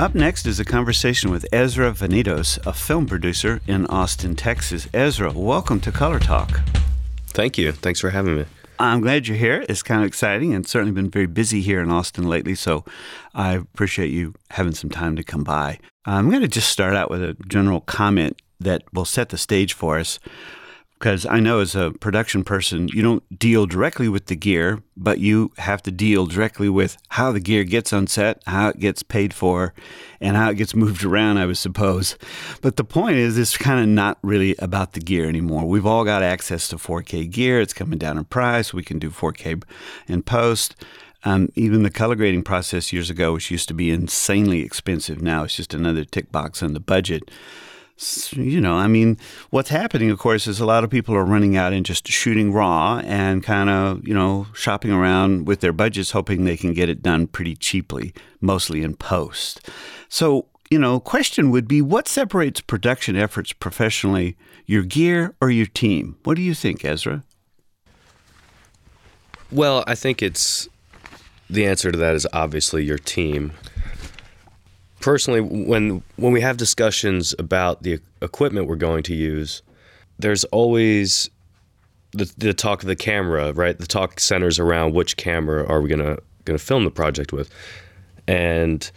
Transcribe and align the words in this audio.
Up 0.00 0.14
next 0.14 0.46
is 0.46 0.58
a 0.58 0.64
conversation 0.64 1.30
with 1.30 1.44
Ezra 1.52 1.92
Venetos, 1.92 2.58
a 2.66 2.72
film 2.72 3.04
producer 3.04 3.60
in 3.66 3.84
Austin, 3.88 4.34
Texas. 4.34 4.88
Ezra, 4.94 5.30
welcome 5.30 5.78
to 5.78 5.92
Color 5.92 6.20
Talk. 6.20 6.62
Thank 7.26 7.58
you. 7.58 7.70
Thanks 7.70 8.00
for 8.00 8.08
having 8.08 8.38
me. 8.38 8.46
I'm 8.78 9.02
glad 9.02 9.28
you're 9.28 9.36
here. 9.36 9.62
It's 9.68 9.82
kind 9.82 10.00
of 10.00 10.06
exciting 10.06 10.54
and 10.54 10.66
certainly 10.66 10.94
been 10.94 11.10
very 11.10 11.26
busy 11.26 11.60
here 11.60 11.82
in 11.82 11.90
Austin 11.90 12.26
lately, 12.26 12.54
so 12.54 12.82
I 13.34 13.52
appreciate 13.52 14.10
you 14.10 14.32
having 14.52 14.72
some 14.72 14.88
time 14.88 15.16
to 15.16 15.22
come 15.22 15.44
by. 15.44 15.78
I'm 16.06 16.30
going 16.30 16.40
to 16.40 16.48
just 16.48 16.70
start 16.70 16.94
out 16.94 17.10
with 17.10 17.22
a 17.22 17.36
general 17.46 17.82
comment 17.82 18.40
that 18.58 18.82
will 18.94 19.04
set 19.04 19.28
the 19.28 19.36
stage 19.36 19.74
for 19.74 19.98
us 19.98 20.18
because 21.00 21.24
I 21.24 21.40
know 21.40 21.60
as 21.60 21.74
a 21.74 21.92
production 21.92 22.44
person, 22.44 22.88
you 22.88 23.00
don't 23.00 23.38
deal 23.38 23.64
directly 23.64 24.06
with 24.06 24.26
the 24.26 24.36
gear, 24.36 24.82
but 24.98 25.18
you 25.18 25.50
have 25.56 25.82
to 25.84 25.90
deal 25.90 26.26
directly 26.26 26.68
with 26.68 26.98
how 27.08 27.32
the 27.32 27.40
gear 27.40 27.64
gets 27.64 27.90
on 27.94 28.06
set, 28.06 28.42
how 28.46 28.68
it 28.68 28.80
gets 28.80 29.02
paid 29.02 29.32
for, 29.32 29.72
and 30.20 30.36
how 30.36 30.50
it 30.50 30.56
gets 30.56 30.74
moved 30.76 31.02
around, 31.02 31.38
I 31.38 31.46
would 31.46 31.56
suppose. 31.56 32.18
But 32.60 32.76
the 32.76 32.84
point 32.84 33.16
is, 33.16 33.38
it's 33.38 33.56
kind 33.56 33.80
of 33.80 33.88
not 33.88 34.18
really 34.20 34.54
about 34.58 34.92
the 34.92 35.00
gear 35.00 35.26
anymore. 35.26 35.64
We've 35.64 35.86
all 35.86 36.04
got 36.04 36.22
access 36.22 36.68
to 36.68 36.76
4K 36.76 37.30
gear, 37.30 37.62
it's 37.62 37.72
coming 37.72 37.98
down 37.98 38.18
in 38.18 38.24
price. 38.24 38.74
We 38.74 38.84
can 38.84 38.98
do 38.98 39.08
4K 39.08 39.62
in 40.06 40.22
post. 40.22 40.76
Um, 41.24 41.48
even 41.54 41.82
the 41.82 41.90
color 41.90 42.14
grading 42.14 42.42
process 42.42 42.92
years 42.92 43.08
ago, 43.08 43.32
which 43.32 43.50
used 43.50 43.68
to 43.68 43.74
be 43.74 43.90
insanely 43.90 44.60
expensive, 44.60 45.22
now 45.22 45.44
it's 45.44 45.56
just 45.56 45.72
another 45.72 46.04
tick 46.04 46.30
box 46.30 46.62
on 46.62 46.74
the 46.74 46.80
budget 46.80 47.30
you 48.32 48.60
know, 48.60 48.74
I 48.74 48.86
mean, 48.86 49.18
what's 49.50 49.68
happening, 49.68 50.10
of 50.10 50.18
course, 50.18 50.46
is 50.46 50.58
a 50.58 50.66
lot 50.66 50.84
of 50.84 50.90
people 50.90 51.14
are 51.14 51.24
running 51.24 51.56
out 51.56 51.72
and 51.72 51.84
just 51.84 52.08
shooting 52.08 52.52
raw 52.52 53.02
and 53.04 53.42
kind 53.42 53.68
of, 53.68 54.06
you 54.06 54.14
know, 54.14 54.46
shopping 54.54 54.90
around 54.90 55.46
with 55.46 55.60
their 55.60 55.72
budgets, 55.72 56.12
hoping 56.12 56.44
they 56.44 56.56
can 56.56 56.72
get 56.72 56.88
it 56.88 57.02
done 57.02 57.26
pretty 57.26 57.54
cheaply, 57.54 58.14
mostly 58.40 58.82
in 58.82 58.94
post. 58.94 59.68
So, 60.08 60.46
you 60.70 60.78
know, 60.78 60.98
question 60.98 61.50
would 61.50 61.68
be 61.68 61.82
what 61.82 62.08
separates 62.08 62.60
production 62.60 63.16
efforts 63.16 63.52
professionally, 63.52 64.36
your 64.64 64.82
gear 64.82 65.34
or 65.40 65.50
your 65.50 65.66
team? 65.66 66.16
What 66.24 66.36
do 66.36 66.42
you 66.42 66.54
think, 66.54 66.84
Ezra? 66.84 67.24
Well, 69.52 69.84
I 69.86 69.94
think 69.94 70.22
it's 70.22 70.68
the 71.50 71.66
answer 71.66 71.90
to 71.90 71.98
that 71.98 72.14
is 72.14 72.26
obviously 72.32 72.84
your 72.84 72.98
team 72.98 73.52
personally, 75.00 75.40
when 75.40 76.02
when 76.16 76.32
we 76.32 76.40
have 76.40 76.56
discussions 76.56 77.34
about 77.38 77.82
the 77.82 77.98
equipment 78.22 78.68
we're 78.68 78.76
going 78.76 79.02
to 79.04 79.14
use, 79.14 79.62
there's 80.18 80.44
always 80.44 81.30
the, 82.12 82.32
the 82.38 82.54
talk 82.54 82.82
of 82.82 82.88
the 82.88 82.96
camera, 82.96 83.52
right? 83.52 83.78
The 83.78 83.86
talk 83.86 84.20
centers 84.20 84.58
around 84.58 84.94
which 84.94 85.16
camera 85.16 85.66
are 85.66 85.80
we 85.80 85.88
gonna 85.88 86.18
gonna 86.44 86.58
film 86.58 86.84
the 86.84 86.90
project 86.90 87.32
with, 87.32 87.50
and 88.28 88.90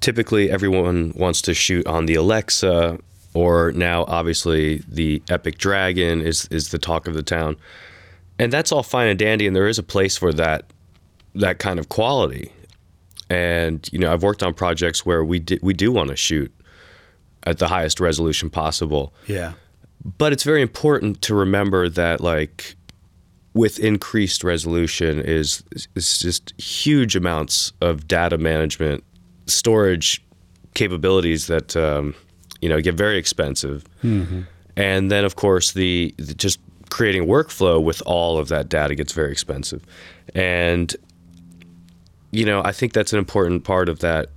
typically 0.00 0.50
everyone 0.50 1.12
wants 1.16 1.40
to 1.42 1.54
shoot 1.54 1.86
on 1.86 2.06
the 2.06 2.14
Alexa, 2.14 2.98
or 3.34 3.72
now 3.72 4.04
obviously 4.08 4.82
the 4.88 5.22
Epic 5.28 5.58
Dragon 5.58 6.20
is 6.20 6.46
is 6.50 6.70
the 6.70 6.78
talk 6.78 7.06
of 7.06 7.14
the 7.14 7.22
town, 7.22 7.56
and 8.38 8.52
that's 8.52 8.72
all 8.72 8.82
fine 8.82 9.08
and 9.08 9.18
dandy, 9.18 9.46
and 9.46 9.54
there 9.54 9.68
is 9.68 9.78
a 9.78 9.82
place 9.82 10.16
for 10.16 10.32
that 10.32 10.64
that 11.34 11.58
kind 11.58 11.78
of 11.78 11.88
quality 11.88 12.50
and 13.28 13.88
you 13.92 13.98
know 13.98 14.12
I've 14.12 14.22
worked 14.22 14.42
on 14.42 14.54
projects 14.54 15.04
where 15.04 15.24
we 15.24 15.38
di- 15.38 15.58
we 15.62 15.74
do 15.74 15.92
want 15.92 16.10
to 16.10 16.16
shoot 16.16 16.52
at 17.44 17.58
the 17.58 17.68
highest 17.68 18.00
resolution 18.00 18.50
possible. 18.50 19.14
Yeah. 19.26 19.52
But 20.18 20.32
it's 20.32 20.44
very 20.44 20.62
important 20.62 21.22
to 21.22 21.34
remember 21.34 21.88
that 21.88 22.20
like 22.20 22.76
with 23.54 23.78
increased 23.78 24.44
resolution 24.44 25.20
is 25.20 25.64
is 25.94 26.18
just 26.18 26.52
huge 26.60 27.16
amounts 27.16 27.72
of 27.80 28.06
data 28.06 28.36
management 28.36 29.02
storage 29.46 30.22
capabilities 30.74 31.46
that 31.46 31.76
um, 31.76 32.14
you 32.60 32.68
know 32.68 32.80
get 32.80 32.94
very 32.94 33.16
expensive. 33.16 33.84
Mm-hmm. 34.04 34.42
And 34.76 35.10
then 35.10 35.24
of 35.24 35.36
course 35.36 35.72
the, 35.72 36.14
the 36.18 36.34
just 36.34 36.60
creating 36.90 37.26
workflow 37.26 37.82
with 37.82 38.02
all 38.06 38.38
of 38.38 38.48
that 38.48 38.68
data 38.68 38.94
gets 38.94 39.12
very 39.12 39.32
expensive. 39.32 39.84
And 40.34 40.94
you 42.36 42.44
know, 42.44 42.62
I 42.62 42.72
think 42.72 42.92
that's 42.92 43.12
an 43.14 43.18
important 43.18 43.64
part 43.64 43.88
of 43.88 44.00
that 44.00 44.28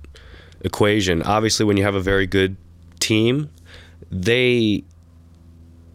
equation. 0.62 1.22
Obviously, 1.22 1.66
when 1.66 1.76
you 1.76 1.82
have 1.82 1.94
a 1.94 2.00
very 2.00 2.26
good 2.26 2.56
team, 2.98 3.50
they 4.10 4.82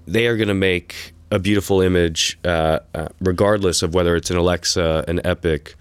they 0.08 0.28
are 0.28 0.38
going 0.38 0.48
to 0.48 0.54
make 0.54 1.14
a 1.32 1.40
beautiful 1.40 1.82
image, 1.82 2.38
uh, 2.46 2.80
uh, 2.94 3.08
regardless 3.20 3.82
of 3.82 3.96
whether 3.96 4.16
it's 4.16 4.30
an 4.30 4.38
Alexa, 4.38 5.04
an 5.08 5.20
Epic, 5.26 5.76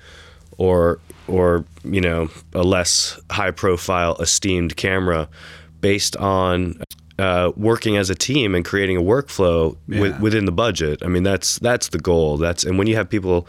or 0.57 0.99
or 1.29 1.67
you 1.85 2.01
know 2.01 2.31
a 2.55 2.63
less 2.63 3.21
high 3.31 3.51
profile, 3.51 4.17
esteemed 4.17 4.77
camera, 4.77 5.29
based 5.83 6.17
on 6.17 6.81
uh, 7.19 7.53
working 7.55 7.99
as 7.99 8.09
a 8.09 8.15
team 8.15 8.55
and 8.55 8.65
creating 8.65 8.97
a 8.97 9.03
workflow 9.03 9.77
yeah. 9.89 10.19
within 10.21 10.47
the 10.47 10.53
budget. 10.53 11.03
I 11.03 11.09
mean, 11.09 11.23
that's 11.23 11.59
that's 11.59 11.89
the 11.89 11.99
goal. 11.99 12.39
That's 12.39 12.65
and 12.65 12.79
when 12.79 12.87
you 12.87 12.97
have 12.97 13.11
people 13.11 13.47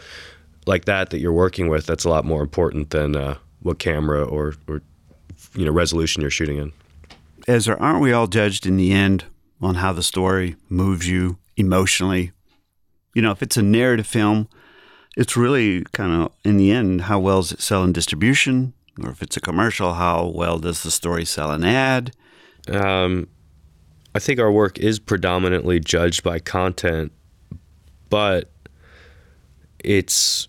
like 0.66 0.84
that 0.84 1.10
that 1.10 1.18
you're 1.18 1.32
working 1.32 1.68
with, 1.68 1.86
that's 1.86 2.04
a 2.04 2.08
lot 2.08 2.24
more 2.24 2.42
important 2.42 2.90
than 2.90 3.16
uh, 3.16 3.36
what 3.60 3.78
camera 3.78 4.22
or, 4.24 4.54
or 4.68 4.82
you 5.54 5.64
know 5.64 5.72
resolution 5.72 6.20
you're 6.20 6.30
shooting 6.30 6.58
in. 6.58 6.72
Ezra, 7.48 7.76
aren't 7.78 8.00
we 8.00 8.12
all 8.12 8.26
judged 8.26 8.66
in 8.66 8.76
the 8.76 8.92
end 8.92 9.24
on 9.60 9.76
how 9.76 9.92
the 9.92 10.02
story 10.02 10.56
moves 10.68 11.08
you 11.08 11.38
emotionally? 11.56 12.32
You 13.14 13.22
know, 13.22 13.30
if 13.30 13.42
it's 13.42 13.56
a 13.56 13.62
narrative 13.62 14.06
film, 14.06 14.48
it's 15.16 15.36
really 15.36 15.84
kind 15.92 16.12
of 16.12 16.32
in 16.44 16.56
the 16.56 16.70
end 16.70 17.02
how 17.02 17.18
well 17.18 17.40
does 17.40 17.52
it 17.52 17.62
sell 17.62 17.84
in 17.84 17.92
distribution, 17.92 18.74
or 19.02 19.10
if 19.10 19.22
it's 19.22 19.36
a 19.36 19.40
commercial, 19.40 19.94
how 19.94 20.26
well 20.26 20.58
does 20.58 20.82
the 20.82 20.90
story 20.90 21.24
sell 21.24 21.52
an 21.52 21.64
ad? 21.64 22.14
Um, 22.68 23.28
I 24.14 24.18
think 24.18 24.40
our 24.40 24.50
work 24.50 24.78
is 24.78 24.98
predominantly 24.98 25.78
judged 25.78 26.22
by 26.22 26.38
content, 26.38 27.12
but 28.10 28.50
it's 29.84 30.48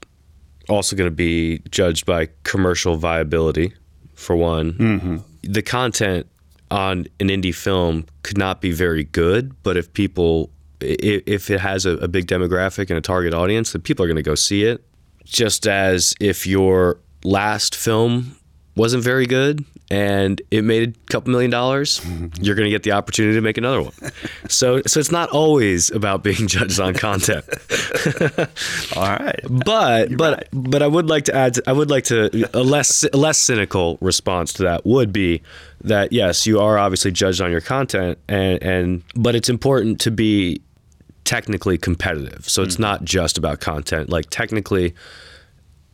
also 0.69 0.95
going 0.95 1.09
to 1.09 1.15
be 1.15 1.59
judged 1.69 2.05
by 2.05 2.29
commercial 2.43 2.97
viability, 2.97 3.73
for 4.15 4.35
one. 4.35 4.73
Mm-hmm. 4.73 5.17
The 5.43 5.61
content 5.61 6.27
on 6.69 7.07
an 7.19 7.29
indie 7.29 7.55
film 7.55 8.05
could 8.23 8.37
not 8.37 8.61
be 8.61 8.71
very 8.71 9.05
good, 9.05 9.55
but 9.63 9.77
if 9.77 9.93
people, 9.93 10.49
if 10.81 11.49
it 11.49 11.59
has 11.61 11.85
a, 11.85 11.91
a 11.97 12.07
big 12.07 12.27
demographic 12.27 12.89
and 12.89 12.97
a 12.97 13.01
target 13.01 13.33
audience, 13.33 13.71
then 13.71 13.81
people 13.81 14.03
are 14.03 14.07
going 14.07 14.17
to 14.17 14.23
go 14.23 14.35
see 14.35 14.63
it. 14.63 14.83
Just 15.23 15.67
as 15.67 16.13
if 16.19 16.47
your 16.47 16.99
last 17.23 17.75
film 17.75 18.35
wasn't 18.77 19.03
very 19.03 19.25
good 19.25 19.65
and 19.89 20.41
it 20.51 20.63
made 20.63 20.89
a 20.89 21.11
couple 21.11 21.31
million 21.31 21.49
dollars, 21.49 22.01
you're 22.41 22.55
going 22.55 22.65
to 22.65 22.69
get 22.71 22.83
the 22.83 22.91
opportunity 22.91 23.35
to 23.35 23.41
make 23.41 23.57
another 23.57 23.81
one. 23.81 23.93
So, 24.49 24.81
so 24.87 24.99
it's 24.99 25.11
not 25.11 25.29
always 25.29 25.91
about 25.91 26.23
being 26.23 26.47
judged 26.47 26.79
on 26.79 26.93
content. 26.93 27.43
All 28.95 29.03
right, 29.03 29.39
but 29.49 30.09
you're 30.09 30.17
but 30.17 30.37
right. 30.37 30.47
but 30.53 30.81
I 30.81 30.87
would 30.87 31.09
like 31.09 31.25
to 31.25 31.35
add. 31.35 31.57
I 31.67 31.73
would 31.73 31.89
like 31.89 32.05
to 32.05 32.49
a 32.53 32.63
less 32.63 33.03
a 33.03 33.17
less 33.17 33.37
cynical 33.37 33.97
response 33.99 34.53
to 34.53 34.63
that 34.63 34.85
would 34.85 35.11
be 35.11 35.41
that 35.83 36.13
yes, 36.13 36.45
you 36.45 36.59
are 36.59 36.77
obviously 36.77 37.11
judged 37.11 37.41
on 37.41 37.51
your 37.51 37.61
content, 37.61 38.19
and 38.29 38.63
and 38.63 39.03
but 39.15 39.35
it's 39.35 39.49
important 39.49 39.99
to 40.01 40.11
be 40.11 40.61
technically 41.25 41.77
competitive. 41.77 42.47
So 42.49 42.63
it's 42.63 42.77
mm. 42.77 42.81
not 42.81 43.03
just 43.03 43.37
about 43.37 43.59
content. 43.59 44.09
Like 44.09 44.27
technically 44.29 44.95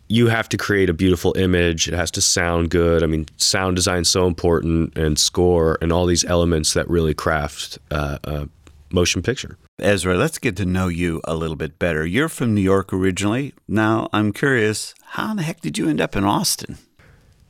you 0.09 0.27
have 0.27 0.49
to 0.49 0.57
create 0.57 0.89
a 0.89 0.93
beautiful 0.93 1.35
image. 1.37 1.87
It 1.87 1.93
has 1.93 2.11
to 2.11 2.21
sound 2.21 2.69
good. 2.69 3.03
I 3.03 3.07
mean, 3.07 3.25
sound 3.37 3.75
design 3.75 4.01
is 4.01 4.09
so 4.09 4.27
important, 4.27 4.97
and 4.97 5.17
score, 5.17 5.77
and 5.81 5.91
all 5.91 6.05
these 6.05 6.25
elements 6.25 6.73
that 6.73 6.89
really 6.89 7.13
craft 7.13 7.79
uh, 7.91 8.17
a 8.23 8.49
motion 8.91 9.21
picture. 9.21 9.57
Ezra, 9.79 10.15
let's 10.15 10.37
get 10.37 10.55
to 10.57 10.65
know 10.65 10.87
you 10.87 11.19
a 11.23 11.35
little 11.35 11.55
bit 11.55 11.79
better. 11.79 12.05
You're 12.05 12.29
from 12.29 12.53
New 12.53 12.61
York 12.61 12.93
originally. 12.93 13.53
Now, 13.67 14.07
I'm 14.13 14.31
curious, 14.31 14.93
how 15.03 15.31
in 15.31 15.37
the 15.37 15.43
heck 15.43 15.61
did 15.61 15.77
you 15.77 15.89
end 15.89 15.99
up 15.99 16.15
in 16.15 16.23
Austin? 16.23 16.77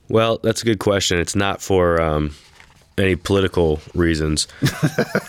Well, 0.07 0.39
that's 0.41 0.61
a 0.61 0.65
good 0.65 0.79
question. 0.79 1.19
It's 1.19 1.35
not 1.35 1.61
for 1.61 2.01
um, 2.01 2.35
any 2.97 3.15
political 3.15 3.79
reasons. 3.93 4.47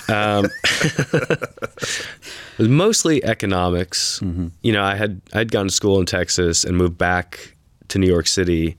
um, 0.08 0.46
it 0.72 2.58
was 2.58 2.69
mostly 2.69 3.25
economics. 3.25 4.20
Mm-hmm. 4.20 4.49
You 4.62 4.72
know, 4.72 4.82
I 4.82 4.94
had 4.96 5.20
I'd 5.32 5.50
gone 5.50 5.69
to 5.69 5.72
school 5.72 5.99
in 6.00 6.06
Texas 6.06 6.64
and 6.64 6.76
moved 6.76 6.99
back 6.99 7.55
to 7.88 7.99
New 7.99 8.06
York 8.06 8.26
City 8.26 8.76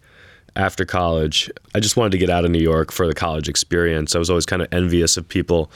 after 0.56 0.86
college. 0.86 1.50
I 1.74 1.80
just 1.80 1.98
wanted 1.98 2.12
to 2.12 2.18
get 2.18 2.30
out 2.30 2.46
of 2.46 2.52
New 2.52 2.60
York 2.60 2.92
for 2.92 3.08
the 3.08 3.14
college 3.14 3.50
experience. 3.50 4.16
I 4.16 4.20
was 4.20 4.30
always 4.30 4.46
kind 4.46 4.62
of 4.62 4.68
envious 4.72 5.18
of 5.18 5.28
people 5.28 5.72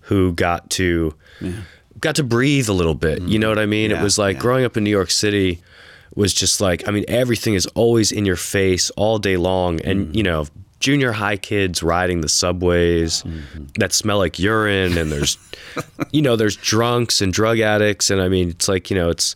who 0.00 0.32
got 0.32 0.68
to 0.70 1.14
yeah. 1.40 1.52
got 2.00 2.16
to 2.16 2.24
breathe 2.24 2.68
a 2.68 2.72
little 2.72 2.94
bit. 2.94 3.20
Mm-hmm. 3.20 3.28
You 3.28 3.38
know 3.38 3.48
what 3.48 3.58
I 3.58 3.66
mean? 3.66 3.90
Yeah, 3.90 4.00
it 4.00 4.02
was 4.02 4.18
like 4.18 4.36
yeah. 4.36 4.42
growing 4.42 4.64
up 4.64 4.76
in 4.76 4.84
New 4.84 4.90
York 4.90 5.10
City 5.10 5.60
was 6.14 6.32
just 6.32 6.60
like 6.60 6.86
I 6.88 6.92
mean 6.92 7.04
everything 7.08 7.54
is 7.54 7.66
always 7.68 8.12
in 8.12 8.24
your 8.24 8.36
face 8.36 8.90
all 8.90 9.18
day 9.18 9.36
long 9.36 9.80
and 9.80 10.08
mm. 10.08 10.14
you 10.14 10.22
know 10.22 10.46
junior 10.84 11.12
high 11.12 11.38
kids 11.38 11.82
riding 11.82 12.20
the 12.20 12.28
subways 12.28 13.22
mm-hmm. 13.22 13.64
that 13.76 13.90
smell 13.90 14.18
like 14.18 14.38
urine 14.38 14.98
and 14.98 15.10
there's 15.10 15.38
you 16.12 16.20
know 16.20 16.36
there's 16.36 16.56
drunks 16.56 17.22
and 17.22 17.32
drug 17.32 17.58
addicts 17.58 18.10
and 18.10 18.20
i 18.20 18.28
mean 18.28 18.50
it's 18.50 18.68
like 18.68 18.90
you 18.90 18.96
know 18.96 19.08
it's 19.08 19.34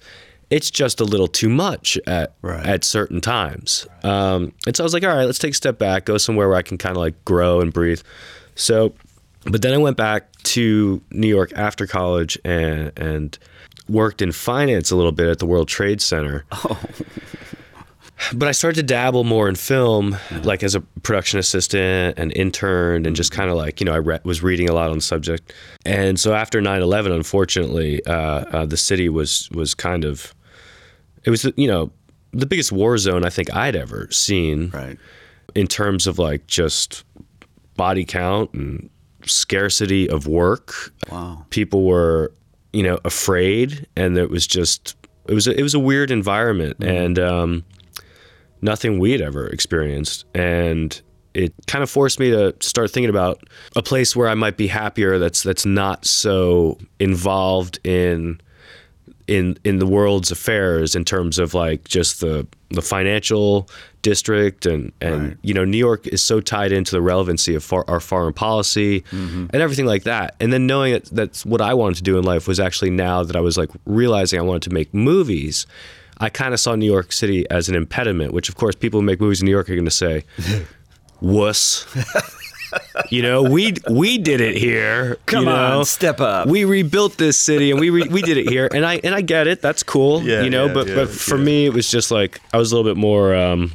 it's 0.50 0.70
just 0.70 1.00
a 1.00 1.04
little 1.04 1.26
too 1.26 1.48
much 1.48 1.98
at 2.06 2.34
Right. 2.40 2.64
at 2.66 2.84
certain 2.84 3.20
times. 3.20 3.86
Um, 4.02 4.52
and 4.66 4.74
so 4.74 4.82
I 4.82 4.86
was 4.86 4.94
like, 4.94 5.04
all 5.04 5.14
right, 5.14 5.24
let's 5.26 5.38
take 5.38 5.52
a 5.52 5.56
step 5.56 5.78
back, 5.78 6.06
go 6.06 6.16
somewhere 6.16 6.48
where 6.48 6.56
I 6.56 6.62
can 6.62 6.78
kind 6.78 6.96
of 6.96 7.02
like 7.02 7.22
grow 7.26 7.60
and 7.60 7.70
breathe. 7.70 8.00
So, 8.54 8.94
but 9.44 9.60
then 9.60 9.74
I 9.74 9.76
went 9.76 9.98
back 9.98 10.32
to 10.44 11.02
New 11.10 11.28
York 11.28 11.52
after 11.54 11.86
college 11.86 12.38
and 12.46 12.92
and 12.96 13.38
worked 13.90 14.22
in 14.22 14.32
finance 14.32 14.90
a 14.90 14.96
little 14.96 15.12
bit 15.12 15.28
at 15.28 15.38
the 15.38 15.46
World 15.46 15.68
Trade 15.68 16.00
Center. 16.00 16.46
But 18.34 18.48
I 18.48 18.52
started 18.52 18.76
to 18.80 18.82
dabble 18.82 19.24
more 19.24 19.48
in 19.48 19.54
film, 19.54 20.16
like 20.42 20.62
as 20.62 20.74
a 20.74 20.80
production 20.80 21.38
assistant 21.38 22.18
and 22.18 22.32
intern, 22.36 23.06
and 23.06 23.14
just 23.14 23.30
kind 23.32 23.48
of 23.50 23.56
like, 23.56 23.80
you 23.80 23.84
know, 23.86 23.92
I 23.94 23.98
re- 23.98 24.18
was 24.24 24.42
reading 24.42 24.68
a 24.68 24.72
lot 24.72 24.90
on 24.90 24.96
the 24.98 25.02
subject. 25.02 25.52
And 25.86 26.18
so 26.18 26.34
after 26.34 26.60
9 26.60 26.82
11, 26.82 27.12
unfortunately, 27.12 28.04
uh, 28.06 28.12
uh, 28.12 28.66
the 28.66 28.76
city 28.76 29.08
was, 29.08 29.48
was 29.52 29.74
kind 29.74 30.04
of, 30.04 30.34
it 31.24 31.30
was, 31.30 31.44
you 31.56 31.68
know, 31.68 31.90
the 32.32 32.44
biggest 32.46 32.72
war 32.72 32.98
zone 32.98 33.24
I 33.24 33.30
think 33.30 33.54
I'd 33.54 33.76
ever 33.76 34.08
seen 34.10 34.70
Right. 34.70 34.98
in 35.54 35.66
terms 35.66 36.06
of 36.06 36.18
like 36.18 36.46
just 36.46 37.04
body 37.76 38.04
count 38.04 38.52
and 38.52 38.90
scarcity 39.24 40.08
of 40.10 40.26
work. 40.26 40.92
Wow. 41.10 41.46
People 41.50 41.84
were, 41.84 42.32
you 42.72 42.82
know, 42.82 42.98
afraid, 43.04 43.86
and 43.96 44.18
it 44.18 44.28
was 44.28 44.46
just 44.46 44.96
it 45.28 45.34
was 45.34 45.46
a, 45.46 45.58
it 45.58 45.62
was 45.62 45.74
a 45.74 45.78
weird 45.78 46.10
environment, 46.10 46.76
and 46.82 47.18
um, 47.18 47.64
nothing 48.60 48.98
we'd 48.98 49.20
ever 49.20 49.46
experienced, 49.46 50.24
and 50.34 51.00
it 51.34 51.52
kind 51.66 51.82
of 51.82 51.90
forced 51.90 52.18
me 52.18 52.30
to 52.30 52.54
start 52.60 52.90
thinking 52.90 53.10
about 53.10 53.42
a 53.76 53.82
place 53.82 54.16
where 54.16 54.28
I 54.28 54.34
might 54.34 54.56
be 54.56 54.66
happier. 54.66 55.18
That's 55.18 55.42
that's 55.42 55.66
not 55.66 56.04
so 56.04 56.78
involved 56.98 57.78
in 57.84 58.40
in 59.28 59.58
in 59.62 59.78
the 59.78 59.86
world's 59.86 60.32
affairs 60.32 60.96
in 60.96 61.04
terms 61.04 61.38
of 61.38 61.54
like 61.54 61.84
just 61.84 62.20
the 62.20 62.46
the 62.70 62.82
financial 62.82 63.68
district 64.02 64.64
and 64.66 64.90
and 65.00 65.28
Right. 65.28 65.36
you 65.42 65.54
know 65.54 65.64
New 65.64 65.78
York 65.78 66.06
is 66.06 66.22
so 66.22 66.40
tied 66.40 66.72
into 66.72 66.92
the 66.92 67.02
relevancy 67.02 67.54
of 67.54 67.62
far, 67.62 67.84
our 67.88 68.00
foreign 68.00 68.32
policy 68.32 69.02
mm-hmm. 69.02 69.46
and 69.50 69.56
everything 69.56 69.86
like 69.86 70.04
that 70.04 70.34
and 70.40 70.52
then 70.52 70.66
knowing 70.66 70.94
that 70.94 71.04
that's 71.06 71.44
what 71.44 71.60
I 71.60 71.74
wanted 71.74 71.96
to 71.96 72.02
do 72.02 72.18
in 72.18 72.24
life 72.24 72.48
was 72.48 72.58
actually 72.58 72.90
now 72.90 73.22
that 73.22 73.36
I 73.36 73.40
was 73.40 73.58
like 73.58 73.70
realizing 73.84 74.38
I 74.38 74.42
wanted 74.42 74.62
to 74.62 74.70
make 74.70 74.94
movies 74.94 75.66
I 76.20 76.28
kind 76.30 76.52
of 76.54 76.60
saw 76.60 76.74
New 76.74 76.86
York 76.90 77.12
City 77.12 77.48
as 77.50 77.68
an 77.68 77.74
impediment 77.74 78.32
which 78.32 78.48
of 78.48 78.56
course 78.56 78.74
people 78.74 79.00
who 79.00 79.06
make 79.06 79.20
movies 79.20 79.40
in 79.40 79.46
New 79.46 79.52
York 79.52 79.68
are 79.70 79.74
going 79.74 79.84
to 79.84 79.90
say 79.90 80.24
wuss. 81.20 81.86
You 83.10 83.22
know 83.22 83.42
we 83.42 83.72
we 83.90 84.18
did 84.18 84.42
it 84.42 84.54
here 84.54 85.16
Come 85.24 85.44
you 85.44 85.50
on, 85.50 85.86
step 85.86 86.20
up. 86.20 86.46
we 86.48 86.64
rebuilt 86.66 87.16
this 87.16 87.38
city 87.38 87.70
and 87.70 87.80
we 87.80 87.88
re- 87.88 88.08
we 88.08 88.20
did 88.20 88.36
it 88.36 88.46
here. 88.46 88.68
And 88.70 88.84
I 88.84 88.96
and 89.02 89.14
I 89.14 89.22
get 89.22 89.46
it. 89.46 89.62
That's 89.62 89.82
cool 89.82 90.22
Yeah, 90.22 90.42
you 90.42 90.50
know? 90.50 90.66
yeah, 90.66 90.74
but 90.74 90.86
yeah, 90.88 90.94
but 90.96 91.08
for 91.08 91.38
me 91.38 91.64
it 91.64 91.72
was 91.72 91.90
just 91.90 92.10
like 92.10 92.42
I 92.52 92.58
was 92.58 92.70
a 92.70 92.76
little 92.76 92.90
bit 92.90 92.98
more 93.00 93.34
um 93.34 93.72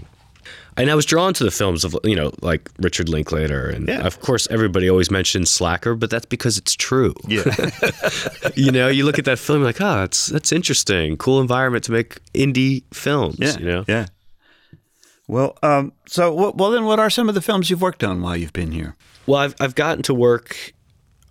and 0.78 0.90
I 0.90 0.96
was 0.96 1.06
drawn 1.06 1.34
to 1.36 1.44
the 1.44 1.52
films 1.52 1.84
of 1.84 1.96
you 2.04 2.16
know 2.16 2.32
like 2.42 2.70
Richard 2.80 3.10
Linklater 3.10 3.70
and 3.70 3.88
Yeah. 3.88 4.06
of 4.06 4.20
course 4.22 4.48
everybody 4.50 4.90
always 4.90 5.10
mentions 5.12 5.50
Slacker 5.50 5.96
but 5.96 6.10
that's 6.10 6.26
because 6.26 6.58
it's 6.58 6.76
true 6.76 7.14
Yeah. 7.28 7.44
you 8.56 8.72
know 8.72 8.88
you 8.88 9.06
look 9.06 9.20
at 9.20 9.26
that 9.26 9.40
film 9.40 9.60
you're 9.60 9.68
like 9.68 9.82
oh 9.82 9.96
that's 10.02 10.28
that's 10.28 10.52
interesting 10.52 11.18
cool 11.18 11.40
environment 11.42 11.84
to 11.86 11.92
make 11.92 12.20
indie 12.34 12.84
films 12.94 13.38
yeah. 13.40 13.58
you 13.60 13.66
know 13.66 13.86
Yeah. 13.88 14.06
Well, 15.28 15.58
um, 15.64 15.94
so 16.06 16.52
well 16.52 16.70
then, 16.72 16.84
what 16.84 17.00
are 17.00 17.10
some 17.10 17.30
of 17.30 17.36
the 17.36 17.42
films 17.42 17.70
you've 17.70 17.82
worked 17.82 18.04
on 18.04 18.22
while 18.22 18.36
you've 18.36 18.52
been 18.54 18.72
here? 18.72 18.96
well 19.26 19.40
I've 19.40 19.56
I've 19.60 19.74
gotten 19.76 20.04
to 20.04 20.14
work 20.14 20.74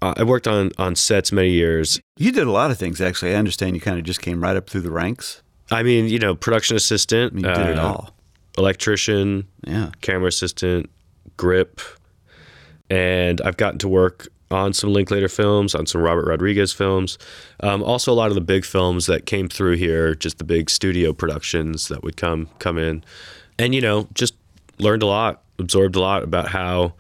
uh, 0.01 0.15
I 0.17 0.23
worked 0.25 0.49
on 0.49 0.71
on 0.79 0.97
sets 0.97 1.31
many 1.31 1.51
years 1.51 2.01
You 2.17 2.33
did 2.33 2.47
a 2.47 2.51
lot 2.51 2.71
of 2.71 2.79
things, 2.79 3.01
actually. 3.01 3.33
I 3.35 3.39
understand 3.39 3.77
you 3.77 3.81
kind 3.83 3.99
of 3.99 4.05
just 4.05 4.21
came 4.23 4.43
right 4.43 4.57
up 4.57 4.69
through 4.71 4.81
the 4.81 4.91
ranks. 4.91 5.43
I 5.71 5.83
mean 5.83 6.07
you 6.07 6.19
know 6.19 6.35
production 6.35 6.75
assistant 6.77 7.35
You 7.35 7.43
did 7.43 7.69
it 7.69 7.79
uh, 7.79 7.87
all. 7.87 8.15
Electrician 8.59 9.47
Yeah. 9.67 9.91
camera 10.01 10.29
assistant, 10.29 10.91
grip, 11.37 11.81
and 12.91 13.41
I've 13.43 13.57
gotten 13.57 13.79
to 13.81 13.89
work 13.89 14.29
on 14.51 14.75
some 14.75 14.93
Linklater 14.93 15.29
films, 15.29 15.75
on 15.75 15.87
some 15.87 16.03
Robert 16.03 16.27
Rodriguez 16.27 16.73
films, 16.73 17.17
um, 17.61 17.83
also 17.83 18.13
a 18.13 18.15
lot 18.15 18.29
of 18.29 18.35
the 18.35 18.41
big 18.43 18.65
films 18.67 19.07
that 19.07 19.25
came 19.25 19.49
through 19.49 19.77
here, 19.77 20.15
just 20.15 20.37
the 20.39 20.45
big 20.45 20.69
studio 20.69 21.13
productions 21.15 21.89
that 21.89 22.03
would 22.03 22.17
come 22.17 22.49
come 22.59 22.77
in, 22.77 23.03
and 23.59 23.75
you 23.75 23.81
know, 23.81 24.09
just 24.15 24.35
learned 24.79 25.03
a 25.03 25.07
lot, 25.07 25.43
absorbed 25.59 25.97
a 25.97 26.01
lot 26.01 26.23
about 26.23 26.49
how 26.49 26.93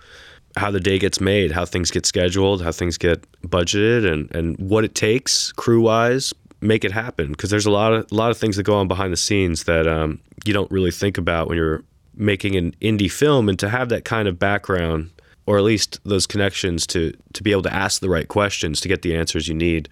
how 0.57 0.71
the 0.71 0.81
day 0.81 0.99
gets 0.99 1.21
made, 1.21 1.51
how 1.53 1.65
things 1.65 1.91
get 1.91 2.05
scheduled, 2.07 2.63
how 2.63 2.73
things 2.73 2.97
get 2.97 3.23
budgeted, 3.43 4.11
and 4.11 4.35
and 4.35 4.57
what 4.59 4.83
it 4.85 4.95
takes 4.95 5.53
crew 5.53 5.83
wise 5.83 6.33
make 6.63 6.85
it 6.85 6.93
happen 6.93 7.31
because 7.33 7.51
there's 7.51 7.67
a 7.67 7.71
lot 7.71 7.93
of 7.93 8.11
a 8.11 8.15
lot 8.15 8.31
of 8.31 8.39
things 8.39 8.57
that 8.57 8.63
go 8.63 8.75
on 8.75 8.89
behind 8.89 9.13
the 9.13 9.17
scenes 9.17 9.65
that 9.65 9.87
um, 9.87 10.21
you 10.45 10.53
don't 10.53 10.71
really 10.71 10.91
think 10.91 11.19
about 11.19 11.49
when 11.49 11.57
you're 11.57 11.83
making 12.15 12.57
an 12.57 12.75
indie 12.81 13.11
film 13.11 13.49
and 13.49 13.59
to 13.59 13.69
have 13.69 13.89
that 13.89 14.05
kind 14.05 14.29
of 14.29 14.39
background 14.39 15.11
or 15.47 15.59
at 15.59 15.65
least 15.65 15.99
those 16.05 16.27
connections 16.27 16.87
to 16.87 17.13
to 17.33 17.43
be 17.43 17.51
able 17.51 17.63
to 17.63 17.73
ask 17.73 18.01
the 18.01 18.09
right 18.09 18.29
questions 18.29 18.81
to 18.81 18.89
get 18.89 19.03
the 19.03 19.17
answers 19.17 19.49
you 19.49 19.55
need 19.55 19.89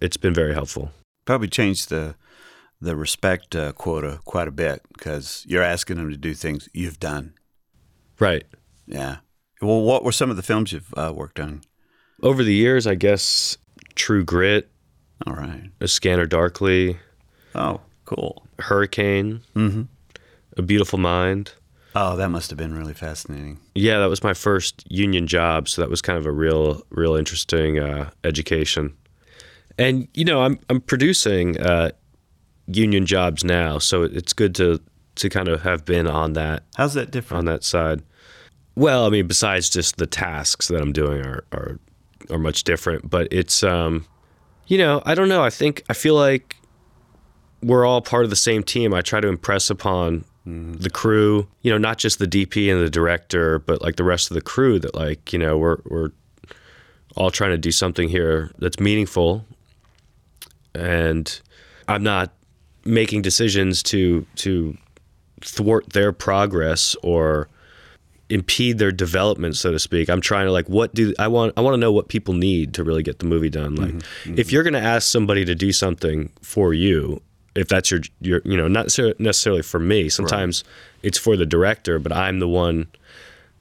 it's 0.00 0.16
been 0.16 0.34
very 0.34 0.54
helpful 0.54 0.90
Probably 1.24 1.48
changed 1.48 1.88
the 1.88 2.16
the 2.80 2.96
respect 2.96 3.54
uh, 3.54 3.72
quota 3.72 4.18
quite 4.24 4.48
a 4.48 4.52
bit 4.52 4.82
because 4.92 5.44
you're 5.48 5.62
asking 5.62 5.96
them 5.98 6.10
to 6.10 6.16
do 6.16 6.34
things 6.34 6.68
you've 6.72 6.98
done. 6.98 7.34
right 8.18 8.44
Yeah. 8.86 9.18
Well, 9.60 9.82
what 9.82 10.02
were 10.02 10.10
some 10.10 10.30
of 10.30 10.36
the 10.36 10.42
films 10.42 10.72
you've 10.72 10.92
uh, 10.96 11.12
worked 11.14 11.38
on? 11.38 11.62
over 12.22 12.42
the 12.42 12.54
years 12.54 12.86
i 12.86 12.94
guess 12.94 13.58
true 13.94 14.24
grit 14.24 14.70
All 15.26 15.34
right. 15.34 15.70
a 15.80 15.88
scanner 15.88 16.26
darkly 16.26 16.98
Oh, 17.54 17.80
cool. 18.04 18.44
hurricane 18.58 19.40
Mm-hmm. 19.54 19.82
a 20.56 20.62
beautiful 20.62 20.98
mind 20.98 21.52
Oh, 21.94 22.16
that 22.16 22.30
must 22.30 22.48
have 22.50 22.56
been 22.58 22.74
really 22.74 22.94
fascinating. 22.94 23.58
yeah 23.74 23.98
that 23.98 24.06
was 24.08 24.22
my 24.24 24.34
first 24.34 24.84
union 24.90 25.26
job 25.26 25.68
so 25.68 25.82
that 25.82 25.90
was 25.90 26.00
kind 26.02 26.18
of 26.18 26.26
a 26.26 26.32
real 26.32 26.82
real 26.90 27.14
interesting 27.14 27.78
uh, 27.78 28.10
education 28.24 28.96
and 29.78 30.08
you 30.14 30.24
know 30.24 30.42
i'm 30.42 30.58
i'm 30.70 30.80
producing 30.80 31.60
uh, 31.60 31.90
union 32.66 33.04
jobs 33.06 33.44
now 33.44 33.78
so 33.78 34.02
it's 34.02 34.32
good 34.32 34.54
to 34.54 34.80
to 35.14 35.28
kind 35.28 35.48
of 35.48 35.60
have 35.62 35.84
been 35.84 36.06
on 36.06 36.32
that 36.32 36.62
How's 36.76 36.94
that 36.94 37.10
different? 37.10 37.38
on 37.40 37.44
that 37.46 37.62
side 37.64 38.02
well 38.74 39.04
i 39.06 39.10
mean 39.10 39.26
besides 39.26 39.68
just 39.68 39.98
the 39.98 40.06
tasks 40.06 40.68
that 40.68 40.80
i'm 40.80 40.92
doing 40.92 41.20
are 41.24 41.44
are 41.52 41.78
are 42.30 42.38
much 42.38 42.64
different 42.64 43.10
but 43.10 43.28
it's 43.30 43.62
um 43.62 44.06
you 44.66 44.78
know 44.78 45.02
i 45.04 45.14
don't 45.14 45.28
know. 45.28 45.42
I 45.42 45.50
think 45.50 45.82
i 45.88 45.92
feel 45.94 46.14
like 46.14 46.56
we're 47.62 47.86
all 47.86 48.00
part 48.00 48.24
of 48.24 48.30
the 48.30 48.36
same 48.36 48.64
team. 48.64 48.92
I 48.92 49.02
try 49.02 49.20
to 49.20 49.28
impress 49.28 49.70
upon 49.70 50.24
mm-hmm. 50.46 50.74
the 50.74 50.90
crew 50.90 51.46
you 51.62 51.70
know 51.70 51.78
not 51.78 51.98
just 51.98 52.18
the 52.18 52.26
dp 52.26 52.72
and 52.72 52.84
the 52.84 52.90
director 52.90 53.60
but 53.60 53.80
like 53.80 53.96
the 53.96 54.04
rest 54.04 54.30
of 54.30 54.34
the 54.34 54.40
crew 54.40 54.78
that 54.80 54.94
like 54.94 55.32
you 55.32 55.38
know 55.38 55.56
we're 55.56 55.78
we're 55.84 56.10
all 57.16 57.30
trying 57.30 57.50
to 57.50 57.58
do 57.58 57.70
something 57.70 58.08
here 58.08 58.50
that's 58.58 58.80
meaningful. 58.80 59.44
And 60.74 61.40
i'm 61.88 62.02
not 62.02 62.32
making 62.84 63.22
decisions 63.22 63.82
to 63.82 64.26
to 64.36 64.76
thwart 65.40 65.90
their 65.92 66.12
progress 66.12 66.96
or 67.02 67.48
impede 68.28 68.78
their 68.78 68.92
development 68.92 69.56
so 69.56 69.72
to 69.72 69.78
speak. 69.78 70.08
I'm 70.08 70.20
trying 70.20 70.46
to 70.46 70.52
like 70.52 70.68
what 70.68 70.94
do 70.94 71.14
i 71.18 71.28
want 71.28 71.52
i 71.56 71.60
want 71.60 71.74
to 71.74 71.78
know 71.78 71.92
what 71.92 72.08
people 72.08 72.34
need 72.34 72.74
to 72.74 72.84
really 72.84 73.02
get 73.02 73.18
the 73.18 73.26
movie 73.26 73.50
done. 73.50 73.74
Like 73.76 73.88
mm-hmm. 73.88 73.98
Mm-hmm. 74.30 74.38
if 74.38 74.52
you're 74.52 74.62
going 74.62 74.72
to 74.74 74.80
ask 74.80 75.10
somebody 75.10 75.44
to 75.44 75.54
do 75.54 75.72
something 75.72 76.30
for 76.40 76.72
you 76.72 77.20
if 77.54 77.68
that's 77.68 77.90
your 77.90 78.00
your 78.20 78.40
you 78.44 78.56
know 78.56 78.68
not 78.68 78.86
necessarily 79.18 79.62
for 79.62 79.78
me 79.78 80.08
sometimes 80.08 80.64
it's 81.02 81.18
for 81.18 81.36
the 81.36 81.44
director 81.44 81.98
but 81.98 82.10
i'm 82.10 82.38
the 82.38 82.48
one 82.48 82.86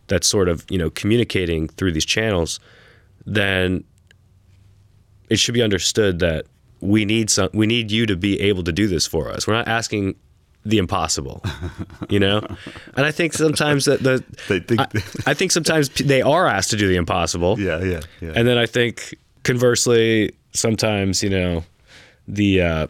that's 0.08 0.28
sort 0.28 0.48
of 0.48 0.66
you 0.70 0.78
know 0.78 0.90
communicating 0.90 1.68
through 1.68 1.92
these 1.92 2.06
channels 2.06 2.62
then 3.26 3.84
it 5.30 5.40
should 5.40 5.54
be 5.54 5.62
understood 5.62 6.20
that 6.20 6.46
we 6.82 7.06
need 7.06 7.30
some 7.30 7.50
we 7.54 7.66
need 7.66 7.90
you 7.90 8.06
to 8.06 8.18
be 8.18 8.40
able 8.42 8.64
to 8.64 8.72
do 8.72 8.88
this 8.88 9.08
for 9.08 9.30
us. 9.30 9.48
We're 9.48 9.54
not 9.54 9.68
asking 9.68 10.16
the 10.64 10.78
impossible 10.78 11.44
you 12.10 12.20
know 12.20 12.40
and 12.96 13.06
i 13.06 13.12
think 13.12 13.34
sometimes 13.34 13.86
that 13.86 14.04
the 14.04 14.24
They 14.48 14.60
think- 14.60 14.80
I, 14.82 14.88
I 15.32 15.34
think 15.34 15.52
sometimes 15.52 15.90
they 15.90 16.22
are 16.22 16.48
asked 16.48 16.70
to 16.72 16.78
do 16.78 16.88
the 16.88 16.96
impossible 16.98 17.60
yeah, 17.60 17.84
yeah, 17.84 18.02
yeah. 18.22 18.34
and 18.36 18.48
then 18.48 18.58
i 18.58 18.66
think 18.66 19.16
conversely 19.44 20.34
sometimes 20.54 21.24
you 21.24 21.30
know 21.30 21.64
the 22.28 22.62
uh 22.62 22.88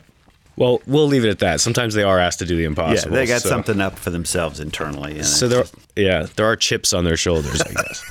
well 0.58 0.82
we'll 0.86 1.08
leave 1.08 1.24
it 1.24 1.30
at 1.30 1.40
that 1.40 1.62
sometimes 1.62 1.94
they 1.94 2.04
are 2.04 2.20
asked 2.20 2.40
to 2.40 2.46
do 2.46 2.58
the 2.58 2.66
impossible. 2.66 3.13
yeah, 3.13 3.20
they 3.20 3.25
got 3.25 3.42
so, 3.42 3.50
something 3.50 3.80
up 3.80 3.98
for 3.98 4.10
themselves 4.10 4.60
internally. 4.60 5.24
So 5.24 5.48
there 5.48 5.62
just- 5.62 5.75
yeah 5.96 6.28
there 6.36 6.46
are 6.46 6.58
chips 6.58 6.92
on 6.94 7.06
their 7.06 7.18
shoulders 7.18 7.62
i 7.62 7.72
guess 7.72 8.04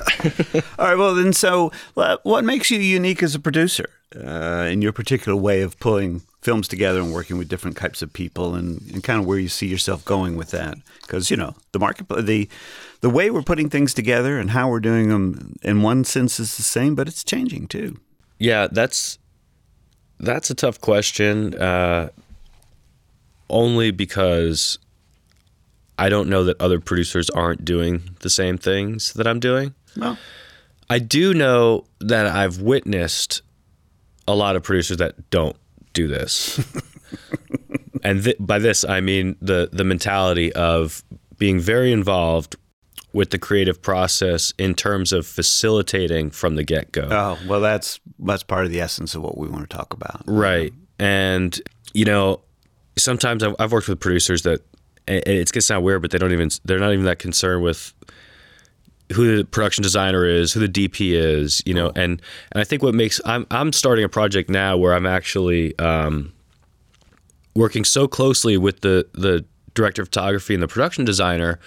All 0.79 0.87
right. 0.87 0.97
Well, 0.97 1.15
then, 1.15 1.33
so 1.33 1.71
what 1.95 2.43
makes 2.43 2.69
you 2.71 2.79
unique 2.79 3.23
as 3.23 3.33
a 3.35 3.39
producer 3.39 3.85
uh, 4.15 4.67
in 4.71 4.81
your 4.81 4.91
particular 4.91 5.35
way 5.35 5.61
of 5.61 5.79
pulling 5.79 6.21
films 6.41 6.67
together 6.67 6.99
and 6.99 7.13
working 7.13 7.37
with 7.37 7.47
different 7.47 7.77
types 7.77 8.01
of 8.01 8.11
people, 8.11 8.55
and, 8.55 8.81
and 8.91 9.03
kind 9.03 9.19
of 9.19 9.25
where 9.25 9.39
you 9.39 9.47
see 9.47 9.67
yourself 9.67 10.03
going 10.05 10.35
with 10.35 10.51
that? 10.51 10.77
Because 11.01 11.29
you 11.29 11.37
know 11.37 11.55
the 11.71 11.79
market, 11.79 12.07
the 12.09 12.49
the 13.01 13.09
way 13.09 13.29
we're 13.29 13.41
putting 13.41 13.69
things 13.69 13.93
together 13.93 14.39
and 14.39 14.51
how 14.51 14.69
we're 14.69 14.79
doing 14.79 15.09
them 15.09 15.55
in 15.61 15.81
one 15.81 16.03
sense 16.03 16.39
is 16.39 16.57
the 16.57 16.63
same, 16.63 16.95
but 16.95 17.07
it's 17.07 17.23
changing 17.23 17.67
too. 17.67 17.99
Yeah, 18.39 18.67
that's 18.71 19.17
that's 20.19 20.49
a 20.49 20.55
tough 20.55 20.81
question. 20.81 21.55
Uh, 21.55 22.09
only 23.49 23.91
because 23.91 24.79
I 25.97 26.09
don't 26.09 26.29
know 26.29 26.45
that 26.45 26.59
other 26.61 26.79
producers 26.79 27.29
aren't 27.29 27.65
doing 27.65 28.15
the 28.21 28.29
same 28.29 28.57
things 28.57 29.13
that 29.13 29.27
I'm 29.27 29.39
doing. 29.39 29.75
Well, 29.97 30.17
I 30.89 30.99
do 30.99 31.33
know 31.33 31.85
that 31.99 32.25
I've 32.25 32.61
witnessed 32.61 33.41
a 34.27 34.35
lot 34.35 34.55
of 34.55 34.63
producers 34.63 34.97
that 34.97 35.29
don't 35.29 35.55
do 35.93 36.07
this. 36.07 36.59
and 38.03 38.23
th- 38.23 38.37
by 38.39 38.59
this 38.59 38.83
I 38.83 39.01
mean 39.01 39.35
the 39.41 39.69
the 39.71 39.83
mentality 39.83 40.51
of 40.53 41.03
being 41.37 41.59
very 41.59 41.91
involved 41.91 42.55
with 43.13 43.31
the 43.31 43.37
creative 43.37 43.81
process 43.81 44.53
in 44.57 44.73
terms 44.73 45.11
of 45.11 45.27
facilitating 45.27 46.31
from 46.31 46.55
the 46.55 46.63
get-go. 46.63 47.07
oh, 47.11 47.37
well, 47.47 47.59
that's 47.59 47.99
that's 48.19 48.43
part 48.43 48.63
of 48.65 48.71
the 48.71 48.79
essence 48.79 49.15
of 49.15 49.21
what 49.21 49.37
we 49.37 49.49
want 49.49 49.69
to 49.69 49.75
talk 49.75 49.93
about. 49.93 50.21
Right. 50.25 50.73
And, 50.97 51.59
you 51.93 52.05
know, 52.05 52.41
sometimes 52.97 53.43
I've, 53.43 53.55
I've 53.59 53.71
worked 53.71 53.89
with 53.89 53.99
producers 53.99 54.43
that, 54.43 54.61
and 55.07 55.21
it's 55.25 55.51
going 55.51 55.61
to 55.61 55.65
sound 55.65 55.83
weird, 55.83 56.01
but 56.01 56.11
they 56.11 56.19
don't 56.19 56.31
even, 56.31 56.49
they're 56.63 56.79
not 56.79 56.93
even 56.93 57.05
that 57.05 57.19
concerned 57.19 57.63
with 57.63 57.93
who 59.13 59.37
the 59.37 59.45
production 59.45 59.81
designer 59.81 60.25
is, 60.25 60.53
who 60.53 60.65
the 60.65 60.67
DP 60.67 61.13
is, 61.13 61.61
you 61.65 61.73
know, 61.73 61.87
and, 61.95 62.21
and 62.51 62.61
I 62.61 62.63
think 62.63 62.83
what 62.83 62.95
makes, 62.95 63.19
I'm, 63.25 63.45
I'm 63.51 63.73
starting 63.73 64.05
a 64.05 64.09
project 64.09 64.49
now 64.49 64.77
where 64.77 64.93
I'm 64.93 65.05
actually 65.05 65.77
um, 65.79 66.33
working 67.55 67.85
so 67.85 68.07
closely 68.07 68.57
with 68.57 68.81
the, 68.81 69.07
the 69.13 69.45
director 69.73 70.01
of 70.01 70.07
photography 70.07 70.53
and 70.53 70.63
the 70.63 70.67
production 70.67 71.05
designer 71.05 71.59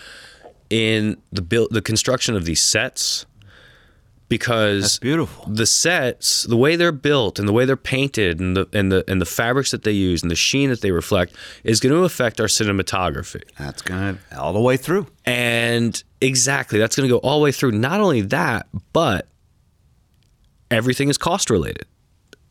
in 0.70 1.16
the 1.32 1.42
build, 1.42 1.68
the 1.70 1.82
construction 1.82 2.36
of 2.36 2.44
these 2.44 2.62
sets 2.62 3.26
because 4.34 4.82
That's 4.82 4.98
beautiful. 4.98 5.46
the 5.46 5.64
sets, 5.64 6.42
the 6.42 6.56
way 6.56 6.74
they're 6.74 6.90
built 6.90 7.38
and 7.38 7.46
the 7.46 7.52
way 7.52 7.64
they're 7.64 7.76
painted 7.76 8.40
and 8.40 8.56
the 8.56 8.68
and 8.72 8.90
the 8.90 9.04
and 9.06 9.20
the 9.20 9.26
fabrics 9.26 9.70
that 9.70 9.84
they 9.84 9.92
use 9.92 10.22
and 10.22 10.30
the 10.30 10.34
sheen 10.34 10.70
that 10.70 10.80
they 10.80 10.90
reflect 10.90 11.36
is 11.62 11.78
going 11.78 11.94
to 11.94 12.02
affect 12.02 12.40
our 12.40 12.48
cinematography. 12.48 13.42
That's 13.56 13.80
gonna 13.80 14.18
all 14.36 14.52
the 14.52 14.60
way 14.60 14.76
through. 14.76 15.06
And 15.24 16.02
exactly, 16.20 16.80
that's 16.80 16.96
going 16.96 17.08
to 17.08 17.14
go 17.14 17.18
all 17.18 17.38
the 17.38 17.44
way 17.44 17.52
through. 17.52 17.70
Not 17.70 18.00
only 18.00 18.22
that, 18.22 18.66
but 18.92 19.28
everything 20.68 21.10
is 21.10 21.16
cost 21.16 21.48
related. 21.48 21.86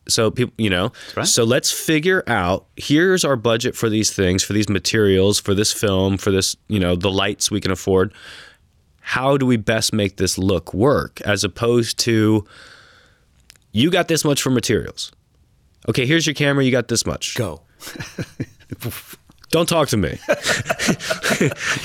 So 0.08 0.30
people, 0.30 0.54
you 0.56 0.70
know, 0.70 0.90
right. 1.16 1.26
so 1.26 1.44
let's 1.44 1.70
figure 1.70 2.24
out 2.26 2.64
here's 2.76 3.26
our 3.26 3.36
budget 3.36 3.76
for 3.76 3.90
these 3.90 4.10
things, 4.10 4.42
for 4.42 4.54
these 4.54 4.70
materials, 4.70 5.38
for 5.38 5.54
this 5.54 5.70
film, 5.70 6.16
for 6.16 6.30
this, 6.30 6.56
you 6.68 6.80
know, 6.80 6.96
the 6.96 7.10
lights 7.10 7.50
we 7.50 7.60
can 7.60 7.70
afford. 7.70 8.14
How 9.06 9.36
do 9.36 9.44
we 9.46 9.56
best 9.56 9.92
make 9.92 10.16
this 10.16 10.38
look 10.38 10.72
work 10.72 11.20
as 11.20 11.44
opposed 11.44 11.98
to 12.00 12.46
you 13.70 13.90
got 13.90 14.08
this 14.08 14.24
much 14.24 14.40
for 14.40 14.50
materials. 14.50 15.12
Okay, 15.88 16.06
here's 16.06 16.26
your 16.26 16.34
camera, 16.34 16.64
you 16.64 16.70
got 16.70 16.88
this 16.88 17.04
much. 17.04 17.34
Go. 17.34 17.60
Don't 19.50 19.68
talk 19.68 19.88
to 19.88 19.96
me. 19.96 20.18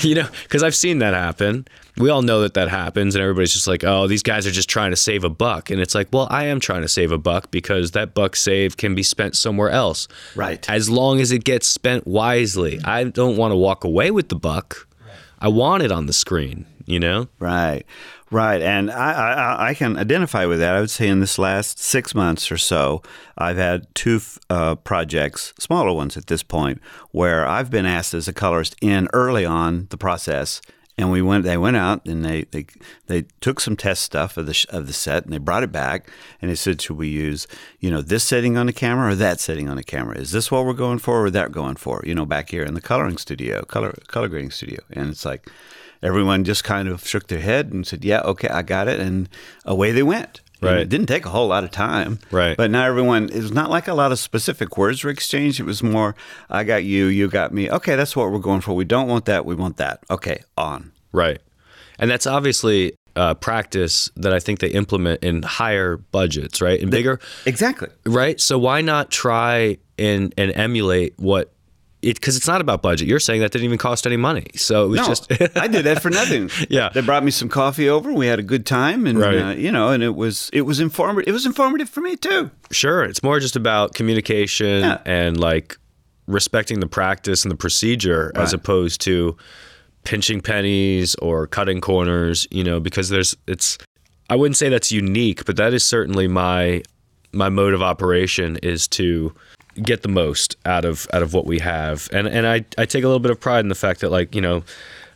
you 0.00 0.14
know, 0.14 0.28
because 0.44 0.62
I've 0.62 0.74
seen 0.74 0.98
that 1.00 1.14
happen. 1.14 1.66
We 1.98 2.08
all 2.08 2.22
know 2.22 2.40
that 2.40 2.54
that 2.54 2.68
happens, 2.68 3.14
and 3.14 3.22
everybody's 3.22 3.52
just 3.52 3.68
like, 3.68 3.84
oh, 3.84 4.06
these 4.06 4.22
guys 4.22 4.46
are 4.46 4.50
just 4.50 4.68
trying 4.68 4.90
to 4.90 4.96
save 4.96 5.22
a 5.22 5.28
buck. 5.28 5.70
And 5.70 5.80
it's 5.80 5.94
like, 5.94 6.08
well, 6.12 6.26
I 6.30 6.46
am 6.46 6.58
trying 6.58 6.82
to 6.82 6.88
save 6.88 7.12
a 7.12 7.18
buck 7.18 7.50
because 7.50 7.90
that 7.90 8.14
buck 8.14 8.34
saved 8.34 8.78
can 8.78 8.94
be 8.94 9.02
spent 9.02 9.36
somewhere 9.36 9.70
else. 9.70 10.08
Right. 10.34 10.68
As 10.70 10.88
long 10.88 11.20
as 11.20 11.32
it 11.32 11.44
gets 11.44 11.66
spent 11.66 12.06
wisely. 12.06 12.80
I 12.84 13.04
don't 13.04 13.36
want 13.36 13.52
to 13.52 13.56
walk 13.56 13.84
away 13.84 14.10
with 14.10 14.30
the 14.30 14.36
buck. 14.36 14.88
I 15.38 15.48
want 15.48 15.82
it 15.82 15.92
on 15.92 16.06
the 16.06 16.12
screen, 16.12 16.66
you 16.90 17.00
know? 17.00 17.28
Right, 17.38 17.84
right, 18.30 18.60
and 18.60 18.90
I, 18.90 19.12
I 19.12 19.68
I 19.68 19.74
can 19.74 19.96
identify 19.96 20.44
with 20.46 20.58
that. 20.58 20.74
I 20.74 20.80
would 20.80 20.90
say 20.90 21.08
in 21.08 21.20
this 21.20 21.38
last 21.38 21.78
six 21.78 22.14
months 22.14 22.50
or 22.50 22.58
so, 22.58 23.02
I've 23.38 23.56
had 23.56 23.86
two 23.94 24.20
uh, 24.48 24.74
projects, 24.74 25.54
smaller 25.58 25.92
ones 25.92 26.16
at 26.16 26.26
this 26.26 26.42
point, 26.42 26.80
where 27.12 27.46
I've 27.46 27.70
been 27.70 27.86
asked 27.86 28.14
as 28.14 28.28
a 28.28 28.32
colorist 28.32 28.76
in 28.80 29.08
early 29.12 29.46
on 29.46 29.86
the 29.90 29.96
process, 29.96 30.60
and 31.00 31.10
we 31.10 31.22
went. 31.22 31.44
They 31.44 31.56
went 31.56 31.76
out 31.76 32.04
and 32.06 32.24
they 32.24 32.44
they 32.50 32.66
they 33.06 33.22
took 33.40 33.60
some 33.60 33.76
test 33.76 34.02
stuff 34.02 34.36
of 34.36 34.46
the 34.46 34.66
of 34.68 34.86
the 34.86 34.92
set 34.92 35.24
and 35.24 35.32
they 35.32 35.38
brought 35.38 35.62
it 35.62 35.72
back 35.72 36.10
and 36.40 36.50
they 36.50 36.54
said, 36.54 36.80
should 36.82 36.96
we 36.96 37.08
use 37.08 37.46
you 37.78 37.90
know 37.90 38.02
this 38.02 38.24
setting 38.24 38.56
on 38.56 38.66
the 38.66 38.72
camera 38.72 39.12
or 39.12 39.14
that 39.14 39.40
setting 39.40 39.68
on 39.68 39.76
the 39.76 39.84
camera? 39.84 40.18
Is 40.18 40.32
this 40.32 40.50
what 40.50 40.66
we're 40.66 40.74
going 40.74 40.98
for 40.98 41.24
or 41.24 41.30
that 41.30 41.52
going 41.52 41.76
for? 41.76 42.02
You 42.04 42.14
know, 42.14 42.26
back 42.26 42.50
here 42.50 42.64
in 42.64 42.74
the 42.74 42.80
coloring 42.80 43.16
studio, 43.16 43.62
color 43.62 43.94
color 44.08 44.28
grading 44.28 44.50
studio, 44.50 44.80
and 44.92 45.10
it's 45.10 45.24
like 45.24 45.48
everyone 46.02 46.44
just 46.44 46.64
kind 46.64 46.88
of 46.88 47.06
shook 47.06 47.26
their 47.28 47.40
head 47.40 47.72
and 47.72 47.86
said, 47.86 48.04
"Yeah, 48.04 48.20
okay, 48.22 48.48
I 48.48 48.62
got 48.62 48.88
it," 48.88 49.00
and 49.00 49.28
away 49.64 49.92
they 49.92 50.02
went. 50.02 50.40
And 50.62 50.68
Right. 50.70 50.80
it 50.80 50.90
didn't 50.90 51.06
take 51.06 51.24
a 51.24 51.30
whole 51.30 51.48
lot 51.48 51.64
of 51.64 51.70
time. 51.70 52.18
Right. 52.30 52.54
But 52.54 52.70
now 52.70 52.84
everyone, 52.84 53.30
it 53.30 53.40
was 53.40 53.50
not 53.52 53.70
like 53.70 53.88
a 53.88 53.94
lot 53.94 54.12
of 54.12 54.18
specific 54.18 54.76
words 54.76 55.02
were 55.02 55.10
exchanged. 55.10 55.58
It 55.58 55.62
was 55.64 55.82
more, 55.82 56.14
I 56.50 56.64
got 56.64 56.84
you, 56.84 57.06
you 57.06 57.28
got 57.28 57.54
me. 57.54 57.70
Okay, 57.70 57.96
that's 57.96 58.14
what 58.14 58.30
we're 58.30 58.40
going 58.40 58.60
for. 58.60 58.74
We 58.74 58.84
don't 58.84 59.08
want 59.08 59.24
that. 59.24 59.46
We 59.46 59.54
want 59.54 59.78
that. 59.78 60.00
Okay, 60.10 60.42
on. 60.58 60.92
Right. 61.12 61.40
And 61.98 62.10
that's 62.10 62.26
obviously 62.26 62.92
uh, 63.16 63.32
practice 63.34 64.10
that 64.16 64.34
I 64.34 64.38
think 64.38 64.58
they 64.60 64.68
implement 64.68 65.24
in 65.24 65.42
higher 65.44 65.96
budgets, 65.96 66.60
right? 66.60 66.78
In 66.78 66.90
bigger, 66.90 67.20
Exactly. 67.46 67.88
right? 68.04 68.38
So 68.38 68.58
why 68.58 68.82
not 68.82 69.10
try 69.10 69.78
and, 69.98 70.34
and 70.36 70.52
emulate 70.54 71.14
what 71.16 71.54
it, 72.02 72.14
because 72.14 72.36
it's 72.36 72.46
not 72.46 72.60
about 72.60 72.80
budget. 72.82 73.06
You're 73.08 73.20
saying 73.20 73.40
that 73.42 73.52
didn't 73.52 73.64
even 73.66 73.78
cost 73.78 74.06
any 74.06 74.16
money. 74.16 74.46
So 74.56 74.86
it 74.86 74.88
was 74.88 75.00
No, 75.00 75.06
just, 75.06 75.32
I 75.56 75.66
did 75.68 75.84
that 75.84 76.00
for 76.02 76.10
nothing. 76.10 76.50
Yeah. 76.70 76.88
they 76.88 77.00
brought 77.02 77.22
me 77.24 77.30
some 77.30 77.48
coffee 77.48 77.88
over. 77.88 78.12
We 78.12 78.26
had 78.26 78.38
a 78.38 78.42
good 78.42 78.64
time, 78.64 79.06
and 79.06 79.18
Right. 79.18 79.38
uh, 79.38 79.50
you 79.50 79.70
know, 79.70 79.90
and 79.90 80.02
it 80.02 80.14
was 80.14 80.48
it 80.52 80.62
was 80.62 80.80
informative. 80.80 81.28
It 81.28 81.32
was 81.32 81.44
informative 81.46 81.88
for 81.88 82.00
me 82.00 82.16
too. 82.16 82.50
sure. 82.70 83.02
It's 83.04 83.22
more 83.22 83.38
just 83.40 83.54
about 83.56 83.94
communication 83.94 84.80
Yeah. 84.80 84.98
and 85.04 85.38
like 85.38 85.76
respecting 86.26 86.80
the 86.80 86.86
practice 86.86 87.44
and 87.44 87.50
the 87.50 87.56
procedure 87.56 88.30
as 88.36 88.52
opposed 88.52 89.00
to 89.02 89.36
pinching 90.04 90.40
pennies 90.40 91.14
or 91.16 91.46
cutting 91.46 91.80
corners, 91.80 92.46
you 92.50 92.62
know, 92.64 92.78
because 92.80 93.08
there's, 93.08 93.36
it's, 93.48 93.76
I 94.30 94.36
wouldn't 94.36 94.56
say 94.56 94.68
that's 94.68 94.92
unique, 94.92 95.44
but 95.44 95.56
that 95.56 95.74
is 95.74 95.84
certainly 95.84 96.28
my, 96.28 96.82
my 97.32 97.48
mode 97.48 97.74
of 97.74 97.82
operation 97.82 98.58
is 98.62 98.86
to 98.88 99.34
get 99.82 100.02
the 100.02 100.08
most 100.08 100.56
out 100.66 100.84
of 100.84 101.06
out 101.12 101.22
of 101.22 101.32
what 101.34 101.46
we 101.46 101.58
have. 101.60 102.08
And 102.12 102.26
and 102.26 102.46
I, 102.46 102.64
I 102.78 102.86
take 102.86 103.04
a 103.04 103.06
little 103.06 103.20
bit 103.20 103.30
of 103.30 103.40
pride 103.40 103.60
in 103.60 103.68
the 103.68 103.74
fact 103.74 104.00
that 104.00 104.10
like 104.10 104.34
you 104.34 104.40
know 104.40 104.62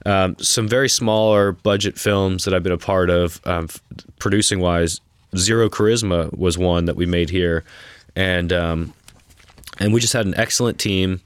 um, 0.07 0.37
some 0.39 0.69
very 0.69 0.89
smaller 0.89 1.53
budget 1.53 1.99
films 1.99 2.45
that 2.45 2.55
I've 2.55 2.63
been 2.63 2.73
a 2.73 2.79
part 2.79 3.11
of 3.11 3.41
um, 3.47 3.69
producing 4.19 4.61
wise 4.61 5.01
Zero 5.37 5.69
Charisma 5.69 6.37
was 6.37 6.59
one 6.59 6.85
that 6.85 6.97
we 6.97 7.07
made 7.07 7.31
here. 7.31 7.65
And 8.15 8.53
um, 8.53 8.95
and 9.79 9.93
we 9.93 10.01
just 10.01 10.13
had 10.13 10.27
an 10.27 10.35
excellent 10.37 10.79
team 10.79 11.21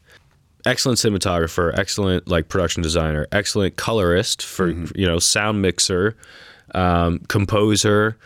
excellent 0.67 0.99
cinematographer 0.99 1.73
excellent 1.79 2.27
like 2.29 2.49
production 2.49 2.83
designer 2.83 3.27
excellent 3.31 3.77
colorist 3.77 4.45
for 4.45 4.69
you 4.69 5.07
know 5.07 5.19
sound 5.19 5.63
mixer 5.63 6.17
um, 6.75 7.19
composer. 7.29 8.17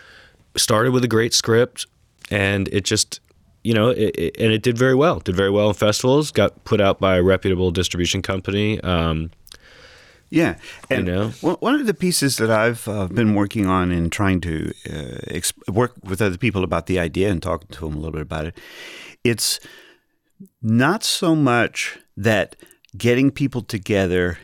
Started 0.57 0.93
with 0.93 1.03
a 1.03 1.09
great 1.09 1.33
script 1.33 1.87
and 2.31 2.69
it 2.69 2.85
just 2.85 3.21
you 3.65 3.75
know 3.75 3.89
it, 3.91 4.15
it, 4.17 4.37
and 4.39 4.53
it 4.53 4.63
did 4.63 4.77
very 4.79 4.95
well 4.95 5.19
did 5.21 5.37
very 5.37 5.51
well 5.51 5.69
in 5.69 5.75
festivals 5.75 6.31
got 6.31 6.65
put 6.65 6.81
out 6.81 6.99
by 7.01 7.17
a 7.17 7.23
reputable 7.23 7.71
distribution 7.71 8.21
company 8.23 8.81
um, 8.81 9.31
Yeah, 10.31 10.55
and 10.91 11.07
know? 11.07 11.29
one- 11.43 11.57
one 11.61 11.75
of 11.81 11.87
the 11.87 11.95
pieces 11.95 12.37
that 12.39 12.51
I've 12.51 12.89
uh, 12.89 13.07
been 13.09 13.35
working 13.35 13.67
on 13.67 13.93
in 13.93 14.09
trying 14.11 14.41
to 14.43 14.73
uh, 14.89 15.21
exp- 15.39 15.69
work 15.73 15.93
with 16.03 16.23
other 16.23 16.39
people 16.39 16.65
about 16.65 16.87
the 16.87 16.99
idea 16.99 17.31
and 17.31 17.43
talking 17.43 17.69
to 17.73 17.81
them 17.85 17.95
a 17.95 17.97
little 17.97 18.13
bit 18.13 18.23
about 18.23 18.47
it, 18.47 18.55
it's 19.25 19.61
not 20.63 21.05
so 21.05 21.35
much 21.37 21.99
that 22.17 22.57
getting 22.97 23.31
people 23.31 23.61
together 23.63 24.39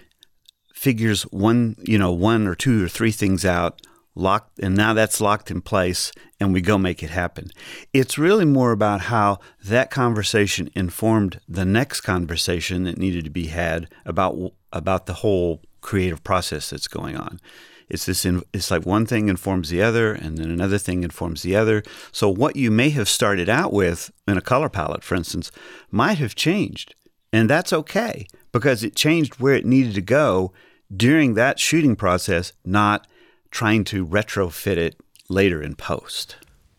figures 0.74 1.22
one, 1.32 1.74
you 1.82 1.98
know, 1.98 2.12
one 2.12 2.46
or 2.46 2.54
two 2.54 2.84
or 2.84 2.88
three 2.88 3.10
things 3.12 3.44
out 3.44 3.80
locked 4.18 4.58
and 4.58 4.76
now 4.76 4.92
that's 4.92 5.20
locked 5.20 5.50
in 5.50 5.60
place 5.60 6.12
and 6.40 6.52
we 6.52 6.60
go 6.60 6.76
make 6.76 7.02
it 7.02 7.10
happen. 7.10 7.50
It's 7.92 8.18
really 8.18 8.44
more 8.44 8.72
about 8.72 9.02
how 9.02 9.38
that 9.64 9.90
conversation 9.90 10.70
informed 10.74 11.40
the 11.48 11.64
next 11.64 12.02
conversation 12.02 12.84
that 12.84 12.98
needed 12.98 13.24
to 13.24 13.30
be 13.30 13.46
had 13.46 13.88
about 14.04 14.52
about 14.72 15.06
the 15.06 15.14
whole 15.14 15.62
creative 15.80 16.22
process 16.22 16.70
that's 16.70 16.88
going 16.88 17.16
on. 17.16 17.40
It's 17.88 18.04
this 18.04 18.26
in, 18.26 18.42
it's 18.52 18.70
like 18.70 18.84
one 18.84 19.06
thing 19.06 19.28
informs 19.28 19.70
the 19.70 19.80
other 19.80 20.12
and 20.12 20.36
then 20.36 20.50
another 20.50 20.76
thing 20.76 21.02
informs 21.02 21.42
the 21.42 21.56
other. 21.56 21.82
So 22.12 22.28
what 22.28 22.56
you 22.56 22.70
may 22.70 22.90
have 22.90 23.08
started 23.08 23.48
out 23.48 23.72
with 23.72 24.10
in 24.26 24.36
a 24.36 24.42
color 24.42 24.68
palette 24.68 25.04
for 25.04 25.14
instance 25.14 25.50
might 25.90 26.18
have 26.18 26.34
changed. 26.34 26.94
And 27.32 27.48
that's 27.48 27.72
okay 27.72 28.26
because 28.52 28.82
it 28.82 28.96
changed 28.96 29.40
where 29.40 29.54
it 29.54 29.66
needed 29.66 29.94
to 29.94 30.02
go 30.02 30.52
during 30.94 31.34
that 31.34 31.58
shooting 31.58 31.96
process, 31.96 32.52
not 32.64 33.06
trying 33.50 33.84
to 33.84 34.06
retrofit 34.06 34.76
it 34.76 34.96
later 35.28 35.62
in 35.62 35.74
post. 35.74 36.36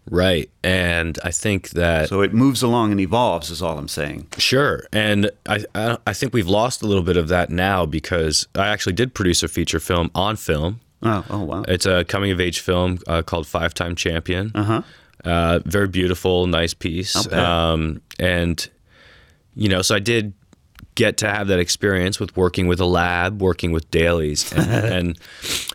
right 0.09 0.49
and 0.63 1.19
I 1.23 1.31
think 1.31 1.69
that 1.71 2.09
So 2.09 2.21
it 2.21 2.33
moves 2.33 2.63
along 2.63 2.91
and 2.91 2.99
evolves, 2.99 3.49
is 3.51 3.61
all 3.61 3.77
I'm 3.77 3.87
saying. 3.87 4.27
Sure, 4.37 4.87
and 4.91 5.29
I, 5.47 5.63
I 5.75 5.97
I 6.07 6.13
think 6.13 6.33
we've 6.33 6.47
lost 6.47 6.81
a 6.81 6.87
little 6.87 7.03
bit 7.03 7.17
of 7.17 7.27
that 7.27 7.49
now 7.49 7.85
because 7.85 8.47
I 8.55 8.67
actually 8.69 8.93
did 8.93 9.13
produce 9.13 9.43
a 9.43 9.47
feature 9.47 9.79
film 9.79 10.09
on 10.15 10.35
film. 10.35 10.79
Oh, 11.03 11.23
oh 11.29 11.43
wow. 11.43 11.63
It's 11.67 11.85
a 11.85 12.03
coming 12.03 12.31
of 12.31 12.39
age 12.41 12.59
film 12.59 12.97
uh, 13.07 13.21
called 13.21 13.45
Five 13.47 13.73
Time 13.73 13.95
Champion. 13.95 14.51
Uh-huh. 14.55 14.81
Uh, 15.23 15.59
very 15.65 15.87
beautiful, 15.87 16.47
nice 16.47 16.73
piece. 16.73 17.15
Um, 17.31 18.01
and 18.19 18.67
you 19.55 19.69
know, 19.69 19.81
so 19.81 19.95
I 19.95 19.99
did 19.99 20.33
get 20.99 21.15
to 21.17 21.29
have 21.29 21.47
that 21.47 21.59
experience 21.59 22.19
with 22.19 22.35
working 22.35 22.67
with 22.67 22.79
a 22.81 22.85
lab, 22.85 23.41
working 23.41 23.71
with 23.71 23.89
dailies, 23.89 24.51
and, 24.53 24.69
and 24.95 25.19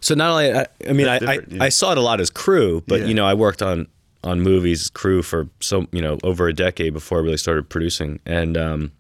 so 0.01 0.15
not 0.15 0.31
only 0.33 0.53
I, 0.53 0.67
I 0.89 0.93
mean 0.93 1.09
I, 1.09 1.17
I. 1.17 1.39
I 1.61 1.69
saw 1.71 1.93
it 1.93 1.99
a 1.99 2.03
lot 2.03 2.21
as 2.21 2.29
crew, 2.31 2.83
but 2.87 3.01
Yeah. 3.01 3.07
you 3.07 3.15
know 3.15 3.25
I 3.27 3.35
worked 3.35 3.63
on 3.63 3.87
on 4.23 4.41
movies 4.41 4.91
crew 4.91 5.23
for 5.23 5.49
so 5.61 5.87
you 5.93 6.03
know 6.03 6.19
over 6.23 6.47
a 6.49 6.53
decade 6.53 6.93
before 6.93 7.19
I 7.19 7.23
really 7.23 7.39
started 7.39 7.69
producing, 7.71 8.21
and 8.27 8.57
um, 8.57 8.93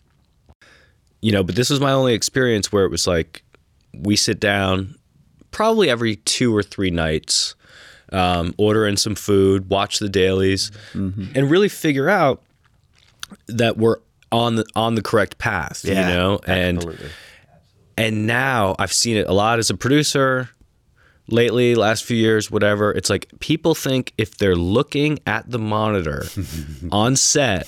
you 1.21 1.33
know, 1.33 1.43
but 1.43 1.54
this 1.57 1.69
was 1.71 1.81
my 1.81 1.93
only 1.93 2.14
experience 2.14 2.73
where 2.73 2.85
it 2.85 2.90
was 2.90 3.07
like 3.07 3.43
we 3.93 4.16
sit 4.16 4.40
down 4.40 4.95
probably 5.50 5.88
every 5.88 6.16
two 6.16 6.54
or 6.57 6.62
three 6.62 6.90
nights, 6.90 7.54
um, 8.12 8.54
order 8.59 8.87
in 8.87 8.97
some 8.97 9.14
food, 9.14 9.71
watch 9.71 9.99
the 10.00 10.09
dailies, 10.09 10.71
and 10.95 11.50
really 11.50 11.69
figure 11.69 12.09
out 12.11 12.43
that 13.47 13.76
we're 13.76 13.97
on 14.35 14.57
the 14.57 14.64
on 14.75 14.95
the 14.97 15.03
correct 15.03 15.38
path. 15.38 15.83
Yeah, 15.85 16.09
you 16.09 16.14
know, 16.14 16.41
and 16.47 16.99
and 17.97 18.26
now 18.26 18.75
I've 18.79 18.93
seen 18.93 19.17
it 19.17 19.26
a 19.29 19.33
lot 19.33 19.59
as 19.59 19.71
a 19.71 19.76
producer. 19.76 20.50
Lately, 21.26 21.75
last 21.75 22.05
few 22.05 22.19
years, 22.19 22.50
whatever, 22.50 22.93
it's 22.93 23.09
like 23.09 23.33
people 23.41 23.75
think 23.75 24.12
if 24.19 24.37
they're 24.37 24.57
looking 24.57 25.19
at 25.26 25.50
the 25.50 25.59
monitor 25.59 26.25
on 26.93 27.17
set, 27.17 27.67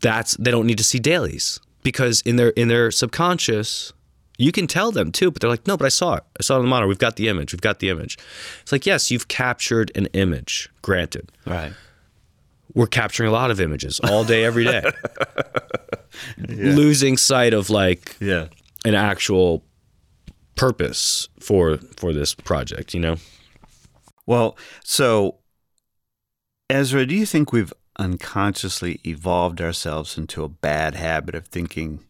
that's 0.00 0.36
they 0.36 0.52
don't 0.52 0.66
need 0.66 0.78
to 0.78 0.84
see 0.84 0.98
dailies 1.00 1.58
because 1.82 2.20
in 2.22 2.36
their 2.36 2.50
in 2.50 2.68
their 2.68 2.90
subconscious 2.92 3.92
you 4.38 4.52
can 4.52 4.66
tell 4.66 4.90
them 4.92 5.10
too 5.12 5.30
but 5.30 5.40
they're 5.40 5.50
like 5.50 5.66
no 5.66 5.76
but 5.76 5.84
i 5.84 5.88
saw 5.88 6.14
it 6.14 6.22
i 6.38 6.42
saw 6.42 6.54
it 6.54 6.58
on 6.58 6.64
the 6.64 6.68
monitor 6.68 6.86
we've 6.88 6.98
got 6.98 7.16
the 7.16 7.28
image 7.28 7.52
we've 7.52 7.60
got 7.60 7.78
the 7.80 7.88
image 7.90 8.16
it's 8.62 8.70
like 8.72 8.86
yes 8.86 9.10
you've 9.10 9.28
captured 9.28 9.90
an 9.94 10.06
image 10.12 10.68
granted 10.82 11.30
Right. 11.46 11.72
We're 12.74 12.86
capturing 12.86 13.28
a 13.28 13.32
lot 13.32 13.50
of 13.50 13.60
images 13.60 14.00
all 14.04 14.24
day 14.24 14.44
every 14.44 14.64
day 14.64 14.82
losing 16.38 17.16
sight 17.16 17.52
of 17.54 17.70
like 17.70 18.16
Yeah. 18.20 18.46
an 18.84 18.94
actual 18.94 19.64
purpose 20.56 21.28
for 21.40 21.78
for 21.96 22.12
this 22.12 22.34
project 22.34 22.94
you 22.94 23.00
know 23.00 23.16
Well, 24.26 24.56
so 24.84 25.36
Ezra, 26.68 27.04
do 27.06 27.14
you 27.16 27.26
think 27.26 27.52
we've 27.52 27.72
unconsciously 27.98 29.00
evolved 29.04 29.60
ourselves 29.60 30.16
into 30.16 30.44
a 30.44 30.48
bad 30.48 30.94
habit 30.94 31.34
of 31.34 31.46
thinking 31.48 32.00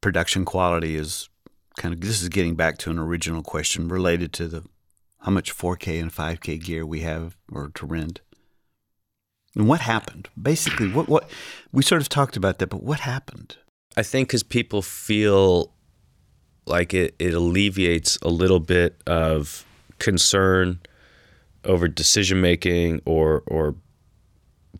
production 0.00 0.44
quality 0.44 0.96
is 0.96 1.28
kind 1.78 1.94
of 1.94 2.00
this 2.00 2.22
is 2.22 2.28
getting 2.28 2.54
back 2.54 2.76
to 2.78 2.90
an 2.90 2.98
original 2.98 3.42
question 3.42 3.88
related 3.88 4.32
to 4.34 4.46
the 4.48 4.64
how 5.20 5.30
much 5.30 5.54
4K 5.56 6.00
and 6.00 6.10
5K 6.12 6.62
gear 6.62 6.84
we 6.86 7.00
have 7.00 7.36
or 7.52 7.70
to 7.74 7.86
rent. 7.86 8.20
And 9.56 9.66
what 9.66 9.80
happened? 9.80 10.28
Basically, 10.40 10.90
what 10.90 11.08
what 11.08 11.28
we 11.72 11.82
sort 11.82 12.00
of 12.00 12.08
talked 12.08 12.36
about 12.36 12.58
that, 12.58 12.68
but 12.68 12.82
what 12.82 13.00
happened? 13.00 13.56
I 13.96 14.02
think 14.02 14.28
because 14.28 14.42
people 14.42 14.82
feel 14.82 15.72
like 16.66 16.94
it, 16.94 17.14
it 17.18 17.34
alleviates 17.34 18.16
a 18.22 18.28
little 18.28 18.60
bit 18.60 19.02
of 19.06 19.64
concern 19.98 20.78
over 21.64 21.88
decision 21.88 22.40
making 22.40 23.00
or 23.04 23.42
or 23.46 23.74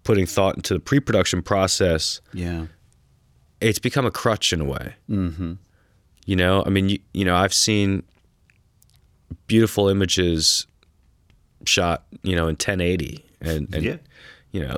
putting 0.04 0.26
thought 0.26 0.56
into 0.56 0.72
the 0.72 0.80
pre-production 0.80 1.42
process. 1.42 2.20
Yeah. 2.32 2.66
It's 3.60 3.78
become 3.78 4.06
a 4.06 4.10
crutch 4.10 4.52
in 4.52 4.60
a 4.60 4.64
way. 4.64 4.94
Mm-hmm. 5.10 5.54
You 6.24 6.36
know, 6.36 6.62
I 6.64 6.70
mean, 6.70 6.88
you, 6.88 6.98
you 7.12 7.24
know, 7.24 7.36
I've 7.36 7.52
seen 7.52 8.02
beautiful 9.46 9.88
images 9.88 10.66
shot, 11.66 12.04
you 12.22 12.34
know, 12.34 12.44
in 12.44 12.54
1080, 12.54 13.24
and, 13.42 13.74
and 13.74 13.84
Yeah. 13.84 13.96
You 14.52 14.66
know, 14.66 14.76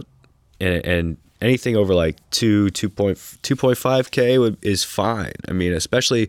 and, 0.61 0.85
and 0.87 1.17
anything 1.41 1.76
over 1.76 1.95
like 1.95 2.17
two, 2.31 2.71
two 2.71 2.88
point, 2.88 3.19
two 3.43 3.57
point 3.57 3.79
five 3.79 4.11
k 4.11 4.38
would 4.38 4.57
is 4.62 4.85
fine. 4.85 5.33
I 5.49 5.52
mean, 5.52 5.73
especially 5.73 6.29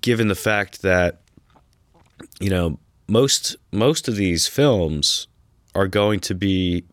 given 0.00 0.28
the 0.28 0.34
fact 0.34 0.82
that 0.82 1.20
you 2.38 2.50
know 2.50 2.78
most 3.08 3.56
most 3.72 4.08
of 4.08 4.16
these 4.16 4.46
films 4.46 5.26
are 5.74 5.88
going 5.88 6.20
to 6.20 6.34
be 6.34 6.84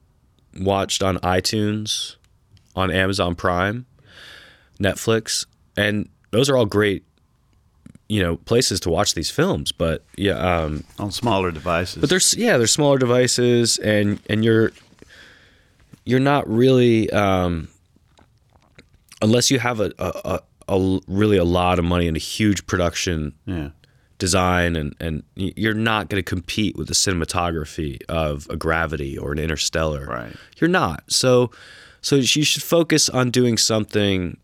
watched 0.59 1.03
on 1.03 1.17
iTunes, 1.17 2.15
on 2.75 2.91
Amazon 2.91 3.35
Prime, 3.35 3.85
Netflix, 4.79 5.45
and 5.75 6.09
those 6.31 6.49
are 6.49 6.57
all 6.57 6.65
great, 6.65 7.03
you 8.09 8.21
know, 8.21 8.37
places 8.37 8.79
to 8.81 8.89
watch 8.89 9.13
these 9.15 9.29
films. 9.29 9.71
But 9.71 10.03
yeah, 10.17 10.33
um, 10.33 10.83
On 10.99 11.11
smaller 11.11 11.51
devices. 11.51 11.99
but 12.01 12.09
there's 12.09 12.33
yeah, 12.35 12.57
there's 12.57 12.71
smaller 12.71 12.97
devices, 12.97 13.77
and 13.79 14.19
and 14.29 14.43
you're 14.45 14.71
you're 16.05 16.19
not 16.21 16.47
really 16.49 17.09
um, 17.11 17.67
unless 19.21 19.51
you 19.51 19.59
have 19.59 19.79
a, 19.81 19.91
a, 19.99 20.39
a, 20.69 20.75
a 20.77 20.99
really 21.07 21.37
a 21.37 21.43
lot 21.43 21.79
of 21.79 21.85
money 21.85 22.07
and 22.07 22.15
a 22.15 22.19
huge 22.19 22.65
production 22.65 23.33
yeah. 23.45 23.69
design 24.17 24.75
and 24.77 24.95
and 25.01 25.23
you're 25.35 25.73
not 25.73 26.07
going 26.09 26.23
to 26.23 26.29
compete 26.29 26.77
with 26.77 26.87
the 26.87 26.93
cinematography 26.93 28.01
of 28.07 28.47
a 28.49 28.55
gravity 28.55 29.17
or 29.17 29.31
an 29.33 29.39
interstellar 29.39 30.05
Right. 30.05 30.33
you're 30.59 30.69
not 30.69 31.03
so 31.11 31.51
so 32.01 32.15
you 32.15 32.43
should 32.43 32.63
focus 32.63 33.09
on 33.09 33.29
doing 33.31 33.57
something 33.57 34.37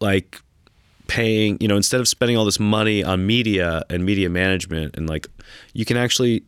like 0.00 0.40
paying 1.12 1.58
you 1.60 1.68
know 1.68 1.76
instead 1.76 2.00
of 2.00 2.08
spending 2.08 2.36
all 2.38 2.44
this 2.46 2.58
money 2.58 3.04
on 3.04 3.26
media 3.26 3.82
and 3.90 4.04
media 4.04 4.30
management 4.30 4.96
and 4.96 5.08
like 5.10 5.26
you 5.74 5.84
can 5.84 5.96
actually 5.96 6.42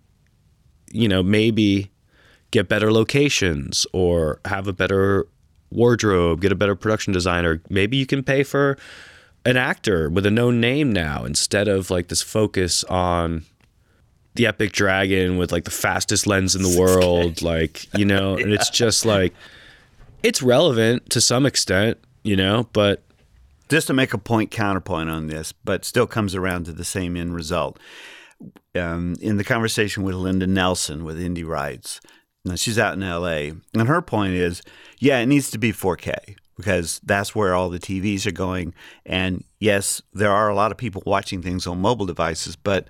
you 0.91 1.07
know 1.07 1.23
maybe 1.23 1.91
get 2.51 2.69
better 2.69 2.91
locations 2.91 3.87
or 3.93 4.41
have 4.47 4.67
a 4.67 4.73
better 4.73 5.27
wardrobe 5.75 6.41
get 6.41 6.53
a 6.53 6.55
better 6.55 6.75
production 6.75 7.13
designer. 7.13 7.61
Maybe 7.69 7.97
you 7.97 8.07
can 8.07 8.23
pay 8.23 8.43
for 8.43 8.79
an 9.45 9.57
actor 9.57 10.09
with 10.09 10.25
a 10.25 10.31
known 10.31 10.61
name 10.61 10.93
now 10.93 11.25
instead 11.25 11.69
of 11.69 11.91
like 11.91 12.09
this 12.09 12.23
focus 12.23 12.85
on 12.85 13.45
the 14.37 14.47
epic 14.47 14.73
dragon 14.73 15.37
with 15.37 15.53
like 15.53 15.65
the 15.65 15.71
fastest 15.71 16.27
lens 16.27 16.57
in 16.57 16.63
the 16.63 16.79
world 16.81 17.43
like 17.43 17.87
you 17.95 18.05
know 18.05 18.37
and 18.37 18.53
it's 18.53 18.71
just 18.83 19.05
like 19.05 19.35
it's 20.23 20.43
relevant 20.43 21.11
to 21.11 21.21
some 21.21 21.45
extent 21.45 21.99
you 22.23 22.37
know 22.37 22.67
but 22.73 23.03
just 23.69 23.87
to 23.87 23.95
make 23.95 24.13
a 24.13 24.19
point 24.19 24.51
counterpoint 24.51 25.11
on 25.11 25.27
this, 25.29 25.53
but 25.53 25.85
still 25.85 26.07
comes 26.07 26.35
around 26.35 26.65
to 26.67 26.73
the 26.73 26.85
same 26.85 27.17
end 27.17 27.35
result. 27.35 27.79
Um, 28.75 29.17
in 29.21 29.37
the 29.37 29.45
conversation 29.45 30.03
with 30.03 30.17
Linda 30.17 30.47
Nelson 30.47 31.05
with 31.05 31.19
Indie 31.19 31.47
Rights, 31.47 32.01
now 32.45 32.57
she's 32.57 32.79
out 32.79 32.95
in 32.95 33.01
LA, 33.01 33.57
and 33.73 33.89
her 33.89 34.03
point 34.03 34.35
is, 34.35 34.63
yeah, 34.99 35.19
it 35.19 35.27
needs 35.27 35.51
to 35.53 35.59
be 35.59 35.73
4K 35.73 36.37
because 36.57 37.01
that's 37.05 37.35
where 37.35 37.55
all 37.55 37.71
the 37.71 37.79
TVs 37.79 38.27
are 38.27 38.33
going. 38.33 38.75
And 39.07 39.45
yes, 39.61 40.03
there 40.13 40.31
are 40.31 40.49
a 40.49 40.55
lot 40.55 40.71
of 40.71 40.77
people 40.77 41.03
watching 41.07 41.43
things 41.43 41.67
on 41.67 41.81
mobile 41.81 42.07
devices, 42.07 42.57
but 42.57 42.89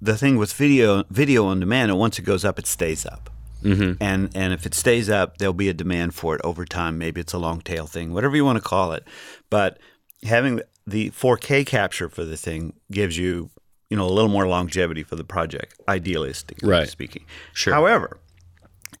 the 0.00 0.16
thing 0.16 0.36
with 0.36 0.52
video 0.52 1.04
video 1.10 1.46
on 1.46 1.60
demand, 1.60 1.90
and 1.90 2.00
once 2.00 2.18
it 2.18 2.22
goes 2.22 2.44
up, 2.44 2.58
it 2.58 2.66
stays 2.66 3.06
up. 3.06 3.30
Mm-hmm. 3.62 4.02
And 4.02 4.30
and 4.34 4.52
if 4.52 4.66
it 4.66 4.74
stays 4.74 5.08
up, 5.08 5.38
there'll 5.38 5.54
be 5.54 5.68
a 5.68 5.74
demand 5.74 6.14
for 6.14 6.34
it 6.34 6.40
over 6.44 6.64
time. 6.64 6.98
Maybe 6.98 7.20
it's 7.20 7.32
a 7.32 7.38
long 7.38 7.60
tail 7.60 7.86
thing, 7.86 8.12
whatever 8.12 8.36
you 8.36 8.44
want 8.44 8.56
to 8.56 8.68
call 8.68 8.92
it. 8.92 9.04
But 9.50 9.78
having 10.26 10.60
the 10.86 11.10
4K 11.10 11.66
capture 11.66 12.08
for 12.08 12.24
the 12.24 12.36
thing 12.36 12.74
gives 12.92 13.16
you, 13.16 13.50
you 13.90 13.96
know, 13.96 14.06
a 14.06 14.12
little 14.12 14.30
more 14.30 14.46
longevity 14.46 15.02
for 15.02 15.16
the 15.16 15.24
project, 15.24 15.74
idealistically 15.88 16.68
Right. 16.68 16.88
speaking. 16.88 17.24
Sure. 17.52 17.72
However, 17.74 18.18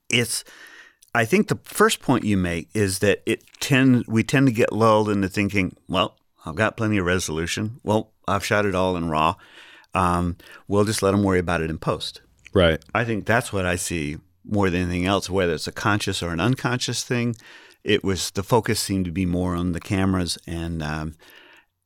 it's 0.08 0.44
I 1.14 1.24
think 1.24 1.48
the 1.48 1.58
first 1.64 2.00
point 2.00 2.24
you 2.24 2.36
make 2.36 2.68
is 2.74 2.98
that 2.98 3.22
it 3.24 3.42
tend 3.60 4.04
we 4.06 4.22
tend 4.22 4.46
to 4.48 4.52
get 4.52 4.72
lulled 4.72 5.08
into 5.08 5.28
thinking, 5.28 5.74
well, 5.88 6.18
I've 6.44 6.56
got 6.56 6.76
plenty 6.76 6.98
of 6.98 7.06
resolution. 7.06 7.80
Well, 7.82 8.12
I've 8.28 8.44
shot 8.44 8.66
it 8.66 8.74
all 8.74 8.96
in 8.96 9.08
raw. 9.08 9.36
Um, 9.94 10.36
we'll 10.68 10.84
just 10.84 11.02
let 11.02 11.12
them 11.12 11.22
worry 11.22 11.38
about 11.38 11.62
it 11.62 11.70
in 11.70 11.78
post. 11.78 12.20
right 12.52 12.82
I 12.94 13.04
think 13.04 13.24
that's 13.24 13.50
what 13.52 13.64
I 13.64 13.76
see 13.76 14.18
more 14.44 14.68
than 14.70 14.82
anything 14.82 15.06
else, 15.06 15.30
whether 15.30 15.54
it's 15.54 15.66
a 15.66 15.72
conscious 15.72 16.22
or 16.22 16.30
an 16.32 16.40
unconscious 16.40 17.02
thing. 17.02 17.34
It 17.86 18.02
was 18.04 18.30
the 18.32 18.42
focus 18.42 18.80
seemed 18.80 19.04
to 19.06 19.12
be 19.12 19.24
more 19.26 19.54
on 19.56 19.72
the 19.72 19.80
cameras 19.80 20.36
and 20.46 20.82
um, 20.82 21.14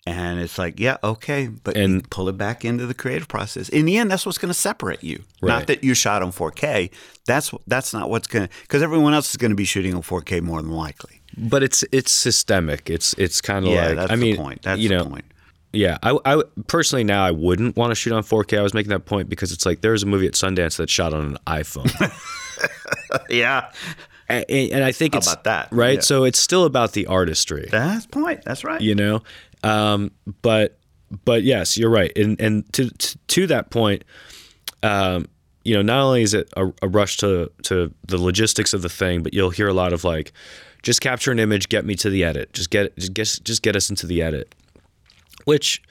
and 0.07 0.41
it's 0.41 0.57
like, 0.59 0.81
yeah, 0.81 0.97
okay, 1.05 1.49
but 1.49 1.77
And- 1.77 2.09
pull 2.11 2.29
it 2.31 2.39
back 2.39 2.65
into 2.65 2.87
the 2.87 2.95
creative 2.95 3.29
process. 3.29 3.69
In 3.69 3.85
the 3.85 3.99
end, 3.99 4.11
that's 4.11 4.25
what's 4.25 4.39
going 4.39 4.49
to 4.49 4.59
separate 4.59 5.05
you. 5.05 5.23
Right. 5.43 5.51
Not 5.59 5.67
that 5.67 5.85
you 5.85 5.93
shot 5.93 6.23
on 6.23 6.33
4K. 6.33 6.91
That's 7.27 7.53
that's 7.67 7.93
not 7.93 8.09
what's 8.09 8.27
going 8.27 8.49
to 8.49 8.55
because 8.63 8.83
everyone 8.83 9.13
else 9.13 9.31
is 9.31 9.37
going 9.37 9.51
to 9.51 9.57
be 9.57 9.67
shooting 9.67 9.95
on 9.95 10.01
4K 10.03 10.41
more 10.41 10.63
than 10.63 10.73
likely. 10.73 11.21
but 11.37 11.63
it's 11.63 11.85
it's 11.93 12.11
systemic 12.11 12.89
it's 12.91 13.13
it's 13.19 13.41
kind 13.41 13.65
of 13.67 13.71
Yeah, 13.73 13.89
like 13.89 13.97
that's 13.97 14.13
i 14.13 14.17
mean 14.17 14.37
point. 14.37 14.63
That's 14.63 14.81
you 14.81 14.89
the 14.89 14.97
know 14.97 15.05
point. 15.05 15.27
Yeah, 15.73 15.99
I, 16.03 16.19
I 16.25 16.43
personally 16.67 17.05
now 17.05 17.23
I 17.25 17.31
wouldn't 17.31 17.77
want 17.77 17.93
to 17.93 17.95
shoot 17.95 18.13
on 18.13 18.25
4K. 18.25 18.59
I 18.59 18.63
was 18.63 18.75
making 18.75 18.91
that 18.91 19.05
point 19.05 19.29
because 19.29 19.53
it's 19.53 19.65
like 19.65 19.83
there's 19.83 20.03
a 20.03 20.07
movie 20.07 20.27
at 20.27 20.33
Sundance 20.33 20.79
that 20.79 20.91
shot 20.91 21.13
on 21.15 21.25
an 21.27 21.37
iPhone, 21.47 21.89
Yeah, 23.29 23.71
and, 24.31 24.73
and 24.73 24.85
I 24.85 24.93
think 24.93 25.15
How 25.15 25.19
it's 25.19 25.33
about 25.33 25.45
that? 25.45 25.69
right. 25.71 25.97
Yeah. 25.97 26.01
So 26.01 26.25
it's 26.25 26.39
still 26.39 26.65
about 26.65 26.93
the 26.93 27.07
artistry, 27.07 27.69
that's 27.71 28.07
the 28.07 28.11
point. 28.11 28.45
That's 28.45 28.65
right. 28.65 28.81
you 28.81 28.95
know. 28.95 29.23
Um, 29.63 30.11
but 30.43 30.79
but 31.25 31.43
yes, 31.43 31.77
you're 31.77 31.91
right, 31.91 32.17
and 32.17 32.41
and 32.41 32.73
to 32.75 32.91
to, 32.91 33.19
to 33.29 33.47
that 33.49 33.71
point, 33.71 34.05
um, 34.83 35.27
you 35.65 35.75
know, 35.75 35.83
not 35.83 36.01
only 36.01 36.23
is 36.23 36.35
it 36.35 36.53
a, 36.57 36.73
a 36.83 36.89
rush 36.89 37.17
to 37.19 37.51
to 37.65 37.93
the 38.07 38.19
logistics 38.19 38.73
of 38.73 38.83
the 38.83 38.89
thing, 38.89 39.23
but 39.23 39.35
you'll 39.35 39.51
hear 39.51 39.69
a 39.69 39.75
lot 39.75 39.93
of 39.93 40.05
like, 40.05 40.33
just 40.83 41.01
capture 41.01 41.31
an 41.33 41.39
image, 41.39 41.69
get 41.69 41.85
me 41.85 41.95
to 41.97 42.11
the 42.11 42.25
edit. 42.25 42.53
Just 42.53 42.71
get 42.71 42.97
just 42.97 43.15
get 43.15 43.39
just 43.45 43.63
get 43.63 43.77
us 43.77 43.91
into 43.91 44.07
the 44.07 44.23
edit. 44.23 44.55
Which, 45.45 45.83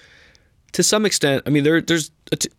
to 0.74 0.84
some 0.84 1.06
extent, 1.06 1.44
I 1.46 1.50
mean, 1.50 1.64
there 1.64 1.82
there's 1.82 2.12
t- 2.32 2.50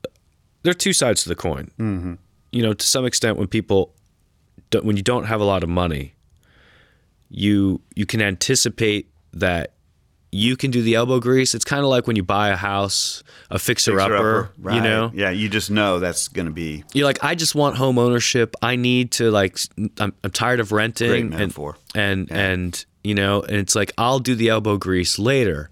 there 0.62 0.70
are 0.70 0.74
two 0.74 0.92
sides 0.92 1.22
to 1.22 1.28
the 1.28 1.36
coin. 1.36 1.70
Mm-hmm. 1.78 2.14
You 2.52 2.62
know, 2.62 2.74
to 2.74 2.86
some 2.86 3.04
extent, 3.06 3.36
when 3.38 3.48
people 3.48 3.94
don't, 4.70 4.84
when 4.84 4.96
you 4.96 5.02
don't 5.02 5.24
have 5.24 5.40
a 5.40 5.44
lot 5.44 5.62
of 5.62 5.68
money, 5.68 6.14
you 7.28 7.80
you 7.94 8.06
can 8.06 8.20
anticipate 8.20 9.08
that 9.32 9.74
you 10.32 10.56
can 10.56 10.70
do 10.70 10.82
the 10.82 10.94
elbow 10.94 11.18
grease. 11.18 11.54
It's 11.54 11.64
kind 11.64 11.82
of 11.82 11.88
like 11.88 12.06
when 12.06 12.16
you 12.16 12.22
buy 12.22 12.50
a 12.50 12.56
house, 12.56 13.22
a 13.50 13.58
fixer, 13.58 13.92
Fixer 13.92 14.00
upper, 14.00 14.14
upper, 14.14 14.52
right. 14.58 14.76
you 14.76 14.80
know. 14.80 15.10
Yeah, 15.12 15.30
you 15.30 15.48
just 15.48 15.70
know 15.70 15.98
that's 15.98 16.28
going 16.28 16.46
to 16.46 16.52
be 16.52 16.84
You're 16.92 17.06
like, 17.06 17.22
I 17.24 17.34
just 17.34 17.54
want 17.54 17.76
home 17.76 17.98
ownership. 17.98 18.54
I 18.62 18.76
need 18.76 19.12
to 19.12 19.30
like, 19.30 19.58
I'm, 19.98 20.12
I'm 20.22 20.30
tired 20.30 20.60
of 20.60 20.72
renting. 20.72 21.30
Great 21.30 21.42
and-. 21.42 21.74
And 21.94 22.32
and 22.32 22.84
you 23.02 23.14
know, 23.14 23.42
and 23.42 23.56
it's 23.56 23.74
like 23.74 23.92
I'll 23.98 24.20
do 24.20 24.34
the 24.34 24.48
elbow 24.48 24.76
grease 24.76 25.18
later. 25.18 25.70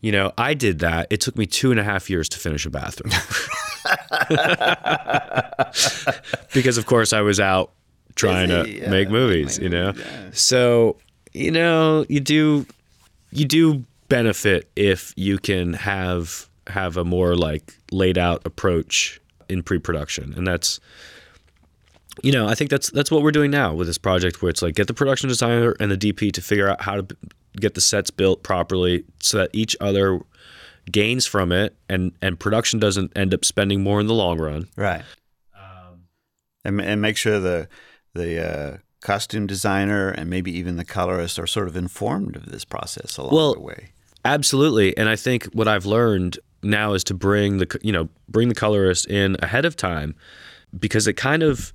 You 0.00 0.12
know, 0.12 0.32
I 0.36 0.54
did 0.54 0.80
that. 0.80 1.06
It 1.10 1.20
took 1.20 1.36
me 1.36 1.46
two 1.46 1.70
and 1.70 1.80
a 1.80 1.84
half 1.84 2.10
years 2.10 2.28
to 2.28 2.38
finish 2.38 2.66
a 2.66 2.70
bathroom 2.70 3.12
because, 6.54 6.78
of 6.78 6.86
course, 6.86 7.12
I 7.12 7.22
was 7.22 7.40
out 7.40 7.72
trying 8.16 8.48
to 8.48 8.68
yeah, 8.68 8.90
make 8.90 9.08
movies. 9.08 9.58
You 9.58 9.68
know, 9.68 9.92
so 10.32 10.96
you 11.32 11.50
know, 11.50 12.04
you 12.08 12.20
do 12.20 12.66
you 13.30 13.44
do 13.44 13.84
benefit 14.08 14.68
if 14.76 15.12
you 15.16 15.38
can 15.38 15.72
have 15.72 16.48
have 16.68 16.96
a 16.96 17.04
more 17.04 17.36
like 17.36 17.76
laid 17.92 18.18
out 18.18 18.44
approach 18.44 19.20
in 19.48 19.62
pre-production 19.62 20.34
and 20.36 20.46
that's 20.46 20.80
you 22.22 22.32
know 22.32 22.48
i 22.48 22.54
think 22.54 22.70
that's 22.70 22.90
that's 22.90 23.10
what 23.10 23.22
we're 23.22 23.30
doing 23.30 23.50
now 23.50 23.74
with 23.74 23.86
this 23.86 23.98
project 23.98 24.42
where 24.42 24.50
it's 24.50 24.62
like 24.62 24.74
get 24.74 24.86
the 24.86 24.94
production 24.94 25.28
designer 25.28 25.74
and 25.78 25.90
the 25.90 25.96
dp 25.96 26.32
to 26.32 26.40
figure 26.40 26.68
out 26.68 26.80
how 26.80 27.00
to 27.00 27.16
get 27.56 27.74
the 27.74 27.80
sets 27.80 28.10
built 28.10 28.42
properly 28.42 29.04
so 29.20 29.38
that 29.38 29.50
each 29.52 29.76
other 29.80 30.20
gains 30.90 31.26
from 31.26 31.52
it 31.52 31.76
and 31.88 32.12
and 32.22 32.38
production 32.38 32.78
doesn't 32.78 33.16
end 33.16 33.32
up 33.32 33.44
spending 33.44 33.82
more 33.82 34.00
in 34.00 34.06
the 34.06 34.14
long 34.14 34.38
run 34.38 34.68
right. 34.76 35.02
Um, 35.54 36.04
and, 36.64 36.80
and 36.80 37.02
make 37.02 37.16
sure 37.16 37.40
the 37.40 37.68
the 38.16 38.44
uh, 38.44 38.76
costume 39.00 39.46
designer 39.46 40.08
and 40.10 40.28
maybe 40.30 40.50
even 40.56 40.76
the 40.76 40.84
colorist 40.84 41.38
are 41.38 41.46
sort 41.46 41.68
of 41.68 41.76
informed 41.76 42.34
of 42.36 42.46
this 42.46 42.64
process 42.64 43.16
along 43.18 43.34
Well, 43.34 43.54
the 43.54 43.60
way. 43.60 43.90
Absolutely, 44.24 44.96
and 44.96 45.08
I 45.08 45.14
think 45.16 45.44
what 45.52 45.68
I've 45.68 45.86
learned 45.86 46.38
now 46.62 46.94
is 46.94 47.04
to 47.04 47.14
bring 47.14 47.58
the 47.58 47.78
you 47.82 47.92
know 47.92 48.08
bring 48.28 48.48
the 48.48 48.54
colorist 48.54 49.06
in 49.08 49.36
ahead 49.40 49.64
of 49.64 49.76
time 49.76 50.14
because 50.76 51.06
it 51.06 51.12
kind 51.12 51.42
of 51.44 51.72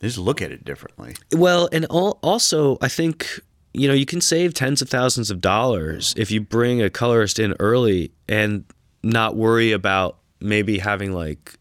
They 0.00 0.08
just 0.08 0.18
look 0.18 0.42
at 0.42 0.50
it 0.50 0.64
differently. 0.64 1.14
well, 1.32 1.68
and 1.70 1.84
al- 1.90 2.18
also 2.22 2.78
I 2.80 2.88
think 2.88 3.40
you 3.72 3.86
know 3.86 3.94
you 3.94 4.06
can 4.06 4.20
save 4.20 4.54
tens 4.54 4.82
of 4.82 4.88
thousands 4.88 5.30
of 5.30 5.40
dollars 5.40 6.14
if 6.16 6.30
you 6.32 6.40
bring 6.40 6.82
a 6.82 6.90
colorist 6.90 7.38
in 7.38 7.54
early 7.60 8.10
and 8.28 8.64
not 9.04 9.36
worry 9.36 9.70
about 9.72 10.16
maybe 10.40 10.78
having 10.78 11.12
like 11.12 11.54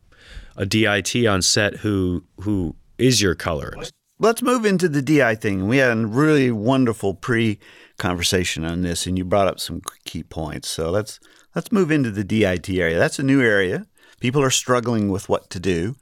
a 0.58 0.66
DIT 0.66 1.28
on 1.28 1.42
set 1.44 1.76
who 1.78 2.24
who 2.42 2.76
is 3.00 3.22
your 3.22 3.36
color. 3.36 3.74
Let's 4.20 4.42
move 4.42 4.66
into 4.66 4.90
the 4.90 5.02
DI 5.02 5.36
thing. 5.36 5.68
We 5.68 5.78
had 5.78 5.98
a 5.98 6.06
really 6.06 6.52
wonderful 6.52 7.14
pre-conversation 7.14 8.66
on 8.66 8.82
this, 8.82 9.08
and 9.08 9.18
you 9.18 9.24
brought 9.24 9.48
up 9.48 9.60
some 9.60 9.82
key 10.04 10.24
points. 10.24 10.68
So 10.70 10.92
let's 10.92 11.20
let's 11.56 11.72
move 11.72 11.90
into 11.90 12.12
the 12.12 12.26
DIT 12.26 12.70
area. 12.70 13.00
That's 13.00 13.20
a 13.20 13.24
new 13.24 13.42
area. 13.42 13.88
People 14.20 14.42
are 14.44 14.50
struggling 14.50 15.10
with 15.10 15.30
what 15.30 15.50
to 15.52 15.60
do. 15.60 15.96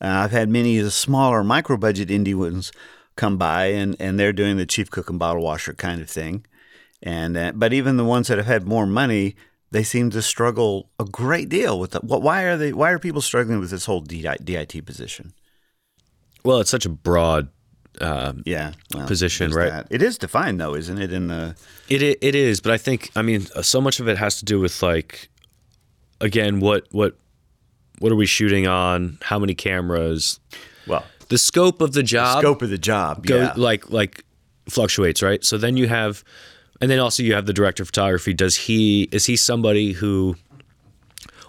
Uh, 0.00 0.08
I've 0.08 0.32
had 0.32 0.48
many 0.48 0.78
of 0.78 0.84
the 0.84 0.90
smaller 0.90 1.44
micro-budget 1.44 2.08
indie 2.08 2.34
ones 2.34 2.72
come 3.16 3.36
by, 3.36 3.66
and, 3.66 3.94
and 4.00 4.18
they're 4.18 4.32
doing 4.32 4.56
the 4.56 4.66
chief 4.66 4.90
cook 4.90 5.10
and 5.10 5.18
bottle 5.18 5.42
washer 5.42 5.74
kind 5.74 6.00
of 6.00 6.08
thing. 6.08 6.46
And 7.02 7.36
uh, 7.36 7.52
but 7.54 7.74
even 7.74 7.98
the 7.98 8.04
ones 8.04 8.28
that 8.28 8.38
have 8.38 8.46
had 8.46 8.66
more 8.66 8.86
money, 8.86 9.36
they 9.70 9.82
seem 9.82 10.08
to 10.10 10.22
struggle 10.22 10.88
a 10.98 11.04
great 11.04 11.50
deal 11.50 11.78
with 11.78 11.90
the, 11.90 12.00
what. 12.00 12.22
Why 12.22 12.44
are 12.44 12.56
they? 12.56 12.72
Why 12.72 12.90
are 12.90 12.98
people 12.98 13.20
struggling 13.20 13.60
with 13.60 13.70
this 13.70 13.84
whole 13.84 14.00
DI, 14.00 14.38
DIT 14.42 14.86
position? 14.86 15.34
Well, 16.44 16.60
it's 16.60 16.70
such 16.70 16.84
a 16.86 16.90
broad 16.90 17.48
um, 18.00 18.42
Yeah, 18.44 18.72
well, 18.92 19.06
Position, 19.06 19.52
right? 19.52 19.70
that. 19.70 19.86
It 19.90 20.02
is 20.02 20.18
defined 20.18 20.60
though, 20.60 20.74
isn't 20.74 21.00
it? 21.00 21.12
In 21.12 21.28
the 21.28 21.56
It 21.88 22.02
it 22.02 22.34
is, 22.34 22.60
but 22.60 22.72
I 22.72 22.76
think 22.78 23.10
I 23.16 23.22
mean 23.22 23.46
uh, 23.54 23.62
so 23.62 23.80
much 23.80 24.00
of 24.00 24.08
it 24.08 24.18
has 24.18 24.38
to 24.38 24.44
do 24.44 24.60
with 24.60 24.82
like 24.82 25.28
again 26.20 26.60
what 26.60 26.86
what 26.90 27.16
what 28.00 28.10
are 28.12 28.16
we 28.16 28.26
shooting 28.26 28.66
on? 28.66 29.18
How 29.22 29.38
many 29.38 29.54
cameras? 29.54 30.40
well, 30.86 31.04
The 31.28 31.38
scope 31.38 31.80
of 31.80 31.92
the 31.92 32.02
job 32.02 32.36
the 32.36 32.40
scope 32.48 32.62
of 32.62 32.70
the 32.70 32.78
job. 32.78 33.24
go 33.26 33.36
yeah, 33.36 33.52
like 33.56 33.88
like 33.90 34.24
fluctuates, 34.68 35.22
right? 35.22 35.44
So 35.44 35.56
then 35.56 35.76
you 35.76 35.86
have 35.88 36.24
and 36.80 36.90
then 36.90 36.98
also 36.98 37.22
you 37.22 37.34
have 37.34 37.46
the 37.46 37.52
director 37.52 37.82
of 37.84 37.88
photography. 37.88 38.34
Does 38.34 38.56
he 38.56 39.04
is 39.12 39.24
he 39.26 39.36
somebody 39.36 39.92
who 39.92 40.36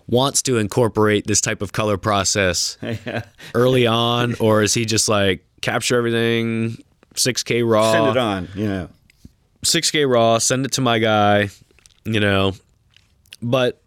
wants 0.08 0.42
to 0.44 0.58
incorporate 0.58 1.26
this 1.28 1.42
type 1.42 1.62
of 1.62 1.72
color 1.74 1.98
process 1.98 2.78
early 3.56 3.88
on 3.88 4.36
or 4.40 4.62
is 4.62 4.74
he 4.74 4.86
just 4.86 5.10
like 5.10 5.46
capture 5.62 5.98
everything 5.98 6.78
6k 7.16 7.68
raw 7.68 7.92
send 7.92 8.08
it 8.08 8.18
on. 8.18 8.50
You 8.56 8.68
know, 8.68 8.90
6K 9.66 10.10
raw, 10.10 10.38
send 10.38 10.66
it 10.66 10.72
to 10.74 10.82
my 10.82 11.00
guy, 11.00 11.50
you 12.06 12.20
know. 12.20 12.54
But 13.42 13.82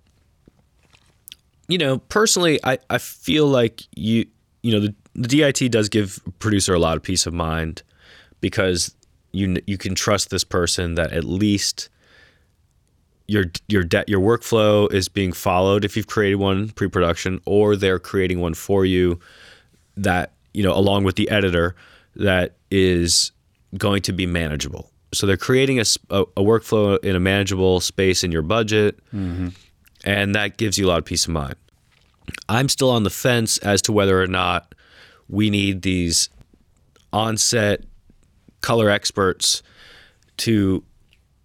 you 1.69 1.79
know, 1.79 1.99
personally, 1.99 2.59
I, 2.65 2.79
I 2.91 2.99
feel 2.99 3.47
like 3.47 3.83
you 3.97 4.27
you 4.63 4.73
know 4.73 4.81
the, 4.81 4.95
the 5.15 5.29
DIT 5.29 5.73
does 5.73 5.89
give 5.89 6.21
producer 6.39 6.75
a 6.75 6.79
lot 6.79 6.97
of 6.97 7.03
peace 7.03 7.27
of 7.27 7.33
mind 7.33 7.83
because 8.41 8.95
you 9.33 9.57
you 9.67 9.79
can 9.79 9.95
trust 9.95 10.31
this 10.31 10.45
person 10.45 10.95
that 10.97 11.13
at 11.13 11.25
least 11.25 11.89
your 13.29 13.45
your 13.69 13.85
de- 13.85 14.05
your 14.09 14.21
workflow 14.21 14.93
is 14.93 15.09
being 15.09 15.33
followed 15.33 15.85
if 15.85 15.97
you've 15.97 16.07
created 16.07 16.37
one 16.37 16.71
pre-production 16.71 17.41
or 17.45 17.77
they're 17.77 17.99
creating 17.99 18.41
one 18.41 18.55
for 18.55 18.85
you 18.85 19.21
that 19.97 20.33
you 20.55 20.63
know 20.63 20.73
along 20.73 21.05
with 21.05 21.17
the 21.17 21.29
editor 21.31 21.77
that 22.17 22.57
is 22.71 23.31
going 23.77 24.03
to 24.03 24.13
be 24.13 24.27
manageable. 24.27 24.91
So 25.13 25.27
they're 25.27 25.37
creating 25.37 25.79
a 25.79 25.85
a 26.11 26.43
workflow 26.43 26.99
in 27.05 27.15
a 27.15 27.21
manageable 27.21 27.81
space 27.81 28.25
in 28.25 28.33
your 28.33 28.43
budget 28.43 28.99
mm-hmm. 29.15 29.49
and 30.05 30.35
that 30.35 30.57
gives 30.57 30.79
you 30.79 30.87
a 30.87 30.89
lot 30.89 30.99
of 30.99 31.05
peace 31.05 31.27
of 31.27 31.33
mind. 31.33 31.57
I'm 32.49 32.69
still 32.69 32.91
on 32.91 33.05
the 33.05 33.11
fence 33.11 33.59
as 33.59 33.81
to 33.83 33.93
whether 33.93 34.21
or 34.21 34.27
not 34.27 34.75
we 35.29 35.51
need 35.51 35.83
these 35.83 36.31
on-set 37.13 37.85
color 38.61 38.91
experts 38.91 39.63
to 40.39 40.83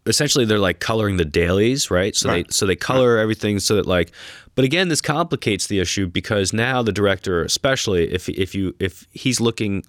essentially 0.05 0.45
they're 0.45 0.59
like 0.59 0.79
coloring 0.79 1.17
the 1.17 1.25
dailies, 1.25 1.89
right? 1.91 2.15
So 2.15 2.29
Right. 2.29 2.47
they 2.47 2.51
so 2.51 2.65
they 2.65 2.75
color 2.75 3.17
everything 3.17 3.59
so 3.59 3.75
that 3.75 3.85
like 3.85 4.11
but 4.55 4.65
again 4.65 4.89
this 4.89 5.01
complicates 5.01 5.67
the 5.67 5.79
issue 5.79 6.07
because 6.07 6.53
now 6.53 6.81
the 6.83 6.91
director 6.91 7.43
especially 7.43 8.11
if 8.11 8.27
if 8.29 8.53
you 8.55 8.75
if 8.79 9.07
he's 9.11 9.39
looking 9.39 9.83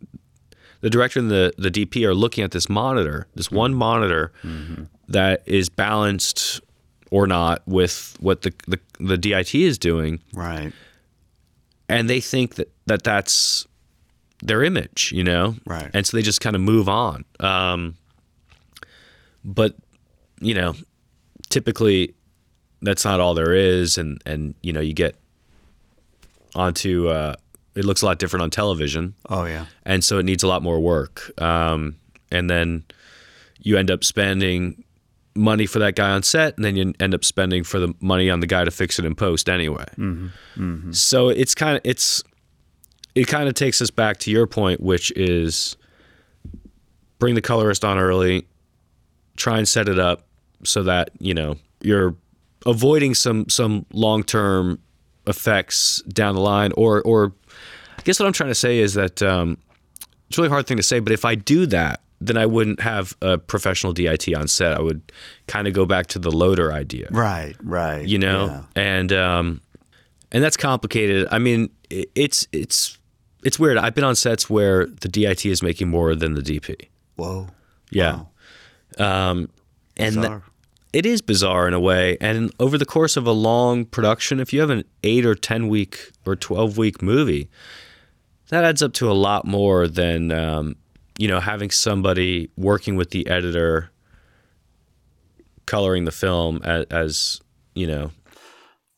the 0.81 0.91
director 0.91 1.19
and 1.19 1.31
the 1.31 1.53
the 1.59 1.71
DP 1.71 2.05
are 2.05 2.15
looking 2.15 2.45
at 2.45 2.51
this 2.53 2.69
monitor, 2.69 3.27
this 3.35 3.51
one 3.51 3.75
monitor 3.75 4.33
that 5.09 5.43
is 5.47 5.69
balanced 5.69 6.61
or 7.11 7.27
not 7.27 7.63
with 7.67 8.17
what 8.21 8.43
the, 8.43 8.53
the 8.69 8.79
the 9.01 9.17
DIT 9.17 9.55
is 9.55 9.79
doing 9.79 10.21
right, 10.35 10.73
and 11.89 12.09
they 12.11 12.21
think 12.21 12.57
that, 12.57 12.71
that 12.87 13.03
that's 13.03 13.67
their 14.43 14.63
image, 14.63 15.11
you 15.15 15.25
know? 15.25 15.55
Right. 15.67 15.91
And 15.95 16.07
so 16.07 16.17
they 16.17 16.23
just 16.23 16.41
kind 16.43 16.55
of 16.55 16.61
move 16.61 16.87
on. 16.89 17.25
Um, 17.41 17.95
but, 19.45 19.75
you 20.41 20.55
know, 20.55 20.75
typically 21.51 22.15
that's 22.83 23.05
not 23.05 23.21
all 23.21 23.35
there 23.35 23.55
is. 23.55 23.99
And, 23.99 24.21
and 24.27 24.55
you 24.63 24.73
know, 24.73 24.81
you 24.81 24.93
get 24.93 25.17
onto, 26.55 27.09
uh, 27.09 27.35
it 27.75 27.85
looks 27.85 28.03
a 28.03 28.07
lot 28.07 28.19
different 28.19 28.43
on 28.43 28.51
television. 28.51 29.15
oh 29.29 29.45
yeah, 29.45 29.67
And 29.85 30.05
so 30.05 30.19
it 30.19 30.25
needs 30.25 30.43
a 30.43 30.47
lot 30.47 30.63
more 30.63 30.79
work. 30.81 31.33
Um, 31.41 31.97
and 32.31 32.49
then 32.49 32.85
you 33.61 33.77
end 33.77 33.91
up 33.91 34.05
spending 34.05 34.85
money 35.35 35.67
for 35.67 35.81
that 35.81 35.97
guy 35.97 36.11
on 36.11 36.23
set, 36.23 36.57
and 36.57 36.65
then 36.65 36.77
you 36.77 36.93
end 37.01 37.15
up 37.15 37.25
spending 37.25 37.65
for 37.65 37.81
the 37.81 37.93
money 38.01 38.31
on 38.31 38.41
the 38.41 38.47
guy 38.47 38.65
to 38.65 38.71
fix 38.71 38.99
it 38.99 39.05
in 39.05 39.15
post 39.15 39.49
anyway. 39.49 39.85
So 40.93 41.29
it's 41.29 41.55
kind 41.55 41.77
of 41.77 41.81
it's 41.85 42.23
it 43.15 43.27
kind 43.27 43.49
of 43.49 43.55
takes 43.55 43.81
us 43.83 43.91
back 43.91 44.19
to 44.19 44.31
your 44.31 44.47
point, 44.47 44.81
which 44.81 45.11
is 45.17 45.77
bring 47.19 47.35
the 47.35 47.41
colorist 47.43 47.85
on 47.85 47.99
early, 47.99 48.47
try 49.37 49.59
and 49.59 49.69
set 49.69 49.89
it 49.89 49.99
up 49.99 50.27
so 50.63 50.83
that 50.83 51.11
you 51.19 51.35
know 51.35 51.57
you're 51.81 52.15
avoiding 52.67 53.15
some 53.15 53.49
some 53.49 53.87
long 53.93 54.23
term 54.23 54.79
effects 55.27 56.03
down 56.03 56.35
the 56.35 56.41
line, 56.41 56.73
or 56.77 57.03
or 57.03 57.33
I 57.99 58.03
guess 58.03 58.19
what 58.19 58.27
I'm 58.27 58.33
trying 58.33 58.51
to 58.51 58.55
say 58.55 58.79
is 58.79 58.95
that 58.95 59.23
um, 59.23 59.59
it's 60.29 60.39
a 60.39 60.43
really 60.43 60.51
hard 60.51 60.67
thing 60.67 60.77
to 60.77 60.83
say, 60.83 61.01
but 61.01 61.13
if 61.13 61.25
I 61.25 61.35
do 61.35 61.67
that, 61.67 62.01
then 62.21 62.37
I 62.37 62.47
wouldn't 62.47 62.81
have 62.81 63.15
a 63.21 63.39
professional 63.39 63.93
DIT 63.93 64.35
on 64.35 64.49
set. 64.49 64.77
I 64.77 64.81
would 64.81 65.13
kind 65.47 65.67
of 65.69 65.75
go 65.75 65.87
back 65.87 66.07
to 66.09 66.19
the 66.19 66.31
loader 66.31 66.73
idea, 66.73 67.09
right, 67.11 67.55
right. 67.63 68.07
you 68.07 68.19
know, 68.19 68.47
yeah. 68.47 68.83
and 68.83 69.13
um, 69.13 69.61
and 70.33 70.43
that's 70.43 70.57
complicated. 70.57 71.29
I 71.31 71.39
mean, 71.39 71.71
it's 71.91 72.47
it's 72.53 72.99
it's 73.45 73.59
weird. 73.59 73.77
I've 73.77 73.95
been 73.95 74.05
on 74.05 74.17
sets 74.17 74.49
where 74.49 74.87
the 74.87 75.09
DIT 75.09 75.47
is 75.47 75.63
making 75.63 75.89
more 75.89 76.15
than 76.15 76.35
the 76.35 76.43
DP. 76.43 76.89
Whoa, 77.17 77.49
Yeah. 77.91 78.21
Um, 78.99 79.49
and 79.97 80.15
th- 80.15 80.41
it 80.93 81.07
is 81.07 81.21
bizarre 81.23 81.67
in 81.67 81.75
a 81.75 81.81
way. 81.81 82.17
And 82.21 82.53
over 82.61 82.79
the 82.79 82.87
course 82.87 83.17
of 83.17 83.27
a 83.27 83.33
long 83.33 83.85
production, 83.85 84.41
if 84.41 84.53
you 84.53 84.61
have 84.61 84.71
an 84.71 84.85
eight 85.03 85.27
or 85.27 85.35
10 85.35 85.69
week 85.69 86.13
or 86.25 86.37
12 86.37 86.79
week 86.79 87.03
movie, 87.03 87.49
that 88.49 88.65
adds 88.65 88.83
up 88.83 88.93
to 88.95 89.11
a 89.11 89.13
lot 89.15 89.45
more 89.45 89.89
than, 89.89 90.31
um, 90.31 90.77
you 91.19 91.27
know, 91.27 91.41
having 91.41 91.71
somebody 91.71 92.51
working 92.57 92.95
with 92.97 93.11
the 93.11 93.27
editor 93.27 93.91
coloring 95.67 96.05
the 96.05 96.13
film 96.13 96.61
as, 96.63 96.85
as 96.91 97.41
you 97.75 97.87
know, 97.87 98.11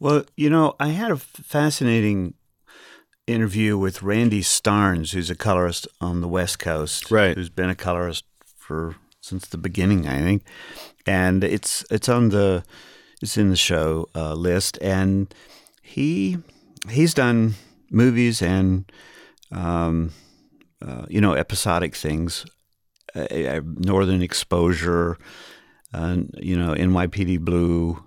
Well, 0.00 0.24
you 0.36 0.50
know, 0.50 0.74
I 0.78 0.88
had 0.88 1.10
a 1.10 1.16
fascinating 1.16 2.34
interview 3.26 3.78
with 3.78 4.02
Randy 4.02 4.42
Starnes, 4.42 5.12
who's 5.12 5.30
a 5.30 5.34
colorist 5.34 5.88
on 6.00 6.20
the 6.20 6.28
West 6.28 6.58
Coast, 6.58 7.10
Right. 7.10 7.36
Who's 7.36 7.48
been 7.48 7.70
a 7.70 7.74
colorist 7.74 8.24
for 8.56 8.96
since 9.26 9.48
the 9.48 9.58
beginning, 9.58 10.06
I 10.06 10.18
think, 10.18 10.44
and 11.06 11.42
it's 11.42 11.84
it's 11.90 12.08
on 12.08 12.28
the 12.28 12.64
it's 13.20 13.36
in 13.36 13.50
the 13.50 13.56
show 13.56 14.08
uh, 14.14 14.34
list, 14.34 14.78
and 14.80 15.34
he 15.82 16.38
he's 16.88 17.14
done 17.14 17.54
movies 17.90 18.40
and 18.40 18.90
um, 19.50 20.12
uh, 20.80 21.06
you 21.08 21.20
know 21.20 21.34
episodic 21.34 21.94
things, 21.96 22.46
uh, 23.14 23.26
uh, 23.34 23.60
Northern 23.64 24.22
Exposure, 24.22 25.18
you 25.92 26.56
know 26.56 26.74
NYPD 26.74 27.40
Blue. 27.40 28.02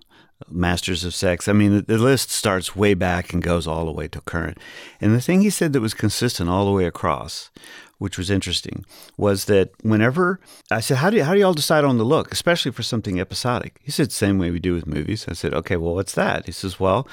Masters 0.49 1.03
of 1.03 1.13
Sex. 1.13 1.49
I 1.49 1.53
mean, 1.53 1.75
the, 1.75 1.82
the 1.82 1.97
list 1.97 2.32
starts 2.32 2.73
way 2.73 2.93
back 2.93 3.34
and 3.34 3.43
goes 3.43 3.67
all 3.67 3.86
the 3.86 3.91
way 3.91 4.08
to 4.08 4.21
current. 4.21 4.58
And 5.01 5.13
the 5.13 5.19
thing 5.19 5.41
he 5.41 5.49
said 5.49 5.73
that 5.73 5.82
was 5.82 5.93
consistent 5.93 6.49
all 6.49 6.65
the 6.65 6.71
way 6.71 6.86
across, 6.86 7.51
which 7.99 8.17
was 8.17 8.29
interesting, 8.29 8.85
was 9.17 9.45
that 9.45 9.69
whenever 9.83 10.39
I 10.71 10.79
said, 10.79 10.97
"How 10.97 11.09
do 11.09 11.17
you, 11.17 11.23
how 11.23 11.33
do 11.33 11.39
you 11.39 11.45
all 11.45 11.53
decide 11.53 11.83
on 11.83 11.97
the 11.97 12.03
look, 12.03 12.31
especially 12.31 12.71
for 12.71 12.81
something 12.83 13.19
episodic?" 13.19 13.79
He 13.83 13.91
said, 13.91 14.12
"Same 14.12 14.39
way 14.39 14.49
we 14.49 14.59
do 14.59 14.73
with 14.73 14.88
movies." 14.88 15.25
I 15.29 15.33
said, 15.33 15.53
"Okay, 15.53 15.77
well, 15.77 15.93
what's 15.93 16.15
that?" 16.15 16.45
He 16.47 16.51
says, 16.51 16.79
"Well, 16.79 17.07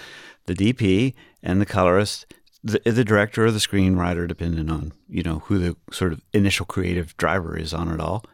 the 0.46 0.54
DP 0.54 1.14
and 1.42 1.60
the 1.60 1.66
colorist." 1.66 2.26
The, 2.64 2.80
the 2.84 3.04
director 3.04 3.46
or 3.46 3.52
the 3.52 3.60
screenwriter, 3.60 4.26
depending 4.26 4.70
on 4.70 4.92
you 5.08 5.22
know 5.22 5.40
who 5.44 5.58
the 5.58 5.76
sort 5.92 6.12
of 6.12 6.20
initial 6.32 6.66
creative 6.66 7.16
driver 7.16 7.56
is 7.56 7.72
on 7.72 7.86
it 7.92 8.00
all, 8.00 8.24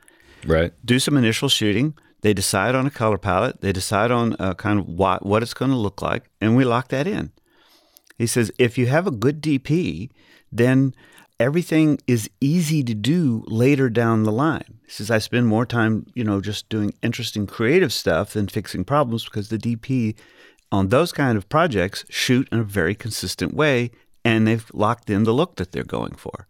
right? 0.47 0.73
do 0.83 0.99
some 0.99 1.19
initial 1.19 1.51
shooting. 1.51 1.95
They 2.23 2.33
decide 2.33 2.75
on 2.75 2.87
a 2.87 2.91
color 2.91 3.19
palette. 3.19 3.61
They 3.61 3.73
decide 3.73 4.11
on 4.11 4.37
uh, 4.39 4.55
kind 4.55 4.79
of 4.79 4.87
what, 4.89 5.27
what 5.27 5.43
it's 5.43 5.53
going 5.53 5.73
to 5.73 5.77
look 5.77 6.01
like, 6.01 6.31
and 6.41 6.57
we 6.57 6.65
lock 6.65 6.89
that 6.89 7.07
in. 7.07 7.33
He 8.17 8.27
says 8.27 8.51
if 8.59 8.79
you 8.79 8.87
have 8.87 9.07
a 9.07 9.11
good 9.11 9.43
DP, 9.43 10.09
then 10.51 10.95
everything 11.43 11.99
is 12.07 12.31
easy 12.41 12.85
to 12.85 12.95
do 12.95 13.45
later 13.49 13.91
down 13.91 14.23
the 14.23 14.33
line. 14.33 14.79
He 14.85 14.91
says 14.91 15.11
I 15.11 15.19
spend 15.19 15.47
more 15.49 15.67
time, 15.67 16.07
you 16.15 16.23
know, 16.23 16.41
just 16.41 16.69
doing 16.69 16.95
interesting 17.03 17.47
creative 17.47 17.93
stuff 17.93 18.33
than 18.33 18.47
fixing 18.47 18.85
problems 18.85 19.25
because 19.25 19.49
the 19.49 19.59
DP 19.59 20.17
on 20.71 20.89
those 20.89 21.13
kind 21.13 21.37
of 21.37 21.49
projects 21.49 22.05
shoot 22.09 22.49
in 22.53 22.61
a 22.61 22.65
very 22.65 22.95
consistent 22.95 23.55
way, 23.55 23.91
and 24.25 24.47
they've 24.47 24.71
locked 24.73 25.11
in 25.11 25.25
the 25.25 25.35
look 25.35 25.57
that 25.57 25.73
they're 25.73 25.85
going 25.85 26.15
for. 26.15 26.47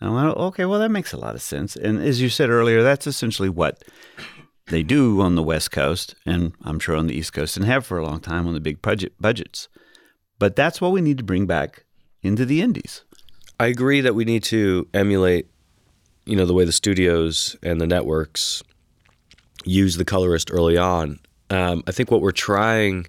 And 0.00 0.10
I 0.10 0.24
went, 0.24 0.36
okay, 0.36 0.64
well, 0.64 0.80
that 0.80 0.88
makes 0.90 1.12
a 1.12 1.18
lot 1.18 1.36
of 1.36 1.42
sense. 1.42 1.76
And 1.76 2.02
as 2.02 2.20
you 2.20 2.28
said 2.28 2.50
earlier, 2.50 2.82
that's 2.82 3.06
essentially 3.06 3.50
what 3.50 3.84
they 4.66 4.82
do 4.82 5.20
on 5.20 5.34
the 5.34 5.42
West 5.42 5.70
Coast, 5.70 6.14
and 6.24 6.54
I'm 6.62 6.80
sure 6.80 6.96
on 6.96 7.06
the 7.06 7.14
East 7.14 7.32
Coast, 7.34 7.56
and 7.56 7.66
have 7.66 7.84
for 7.84 7.98
a 7.98 8.04
long 8.04 8.20
time 8.20 8.48
on 8.48 8.54
the 8.54 8.60
big 8.60 8.80
budget 8.82 9.12
budgets. 9.20 9.68
But 10.38 10.56
that's 10.56 10.80
what 10.80 10.92
we 10.92 11.02
need 11.02 11.18
to 11.18 11.24
bring 11.24 11.46
back 11.46 11.84
into 12.22 12.44
the 12.44 12.62
Indies. 12.62 13.04
I 13.60 13.66
agree 13.66 14.00
that 14.00 14.14
we 14.14 14.24
need 14.24 14.42
to 14.44 14.88
emulate, 14.92 15.46
you 16.24 16.36
know, 16.36 16.46
the 16.46 16.54
way 16.54 16.64
the 16.64 16.72
studios 16.72 17.56
and 17.62 17.80
the 17.80 17.86
networks 17.86 18.62
use 19.64 19.96
the 19.96 20.04
colorist 20.04 20.50
early 20.52 20.76
on. 20.76 21.20
Um, 21.50 21.82
I 21.86 21.92
think 21.92 22.10
what 22.10 22.20
we're 22.22 22.32
trying 22.32 23.06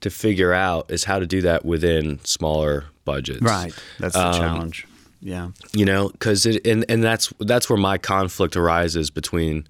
to 0.00 0.10
figure 0.10 0.52
out 0.52 0.90
is 0.90 1.04
how 1.04 1.18
to 1.18 1.26
do 1.26 1.40
that 1.42 1.64
within 1.64 2.22
smaller 2.24 2.84
budgets. 3.04 3.40
Right, 3.40 3.74
that's 3.98 4.14
the 4.14 4.32
challenge. 4.32 4.86
Yeah. 5.20 5.50
You 5.72 5.86
know, 5.86 6.10
because 6.10 6.44
it 6.44 6.66
and 6.66 6.84
and 6.88 7.02
that's 7.02 7.32
that's 7.40 7.70
where 7.70 7.78
my 7.78 7.96
conflict 7.96 8.56
arises 8.56 9.10
between 9.10 9.66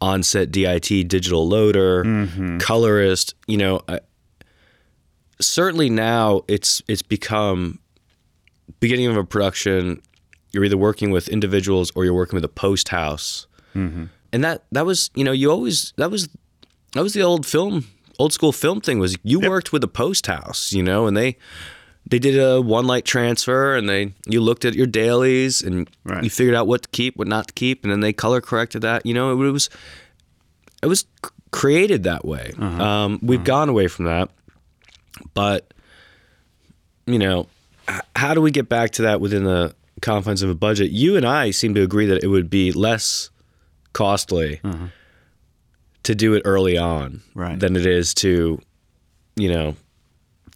onset 0.00 0.50
DIT 0.50 1.06
digital 1.06 1.46
loader, 1.46 2.58
colorist. 2.58 3.34
You 3.46 3.58
know, 3.58 3.82
I, 3.88 4.00
certainly 5.40 5.90
now 5.90 6.42
it's 6.48 6.82
it's 6.88 7.02
become 7.02 7.78
beginning 8.80 9.06
of 9.06 9.16
a 9.16 9.24
production. 9.24 10.00
You're 10.52 10.64
either 10.64 10.76
working 10.76 11.10
with 11.10 11.28
individuals 11.28 11.92
or 11.94 12.04
you're 12.04 12.14
working 12.14 12.36
with 12.36 12.44
a 12.44 12.48
post 12.48 12.88
house, 12.88 13.46
mm-hmm. 13.74 14.06
and 14.32 14.44
that 14.44 14.64
that 14.72 14.86
was 14.86 15.10
you 15.14 15.24
know 15.24 15.32
you 15.32 15.50
always 15.50 15.92
that 15.96 16.10
was 16.10 16.28
that 16.94 17.02
was 17.02 17.14
the 17.14 17.22
old 17.22 17.46
film 17.46 17.86
old 18.20 18.32
school 18.32 18.52
film 18.52 18.80
thing 18.80 18.98
was 18.98 19.16
you 19.22 19.40
worked 19.40 19.72
with 19.72 19.82
a 19.82 19.88
post 19.88 20.26
house 20.26 20.72
you 20.72 20.82
know 20.82 21.06
and 21.06 21.16
they 21.16 21.36
they 22.06 22.18
did 22.18 22.38
a 22.38 22.60
one 22.60 22.86
light 22.86 23.06
transfer 23.06 23.74
and 23.74 23.88
they 23.88 24.12
you 24.26 24.42
looked 24.42 24.64
at 24.66 24.74
your 24.74 24.86
dailies 24.86 25.62
and 25.62 25.88
Right. 26.04 26.22
you 26.22 26.28
figured 26.28 26.54
out 26.54 26.66
what 26.66 26.82
to 26.82 26.88
keep 26.90 27.16
what 27.16 27.28
not 27.28 27.48
to 27.48 27.54
keep 27.54 27.82
and 27.82 27.90
then 27.90 28.00
they 28.00 28.12
color 28.12 28.40
corrected 28.42 28.82
that 28.82 29.06
you 29.06 29.14
know 29.14 29.32
it 29.32 29.50
was 29.50 29.70
it 30.82 30.86
was 30.86 31.04
created 31.50 32.04
that 32.04 32.24
way. 32.24 32.52
Uh-huh. 32.58 32.82
Um, 32.82 33.18
we've 33.22 33.40
uh-huh. 33.40 33.44
gone 33.44 33.68
away 33.70 33.88
from 33.88 34.04
that 34.04 34.30
but 35.32 35.72
you 37.06 37.18
know 37.18 37.46
how 38.16 38.34
do 38.34 38.40
we 38.40 38.50
get 38.50 38.68
back 38.68 38.90
to 38.92 39.02
that 39.02 39.20
within 39.20 39.44
the 39.44 39.74
confines 40.02 40.42
of 40.42 40.50
a 40.50 40.54
budget? 40.54 40.90
You 40.90 41.16
and 41.16 41.26
i 41.26 41.50
seem 41.50 41.74
to 41.74 41.82
agree 41.82 42.06
that 42.06 42.22
it 42.22 42.28
would 42.28 42.48
be 42.50 42.72
less 42.72 43.30
costly 43.92 44.60
mm-hmm. 44.62 44.86
to 46.04 46.14
do 46.14 46.34
it 46.34 46.42
early 46.44 46.78
on 46.78 47.22
Right. 47.34 47.58
than 47.58 47.76
it 47.76 47.86
is 47.86 48.14
to 48.14 48.60
you 49.36 49.52
know 49.52 49.76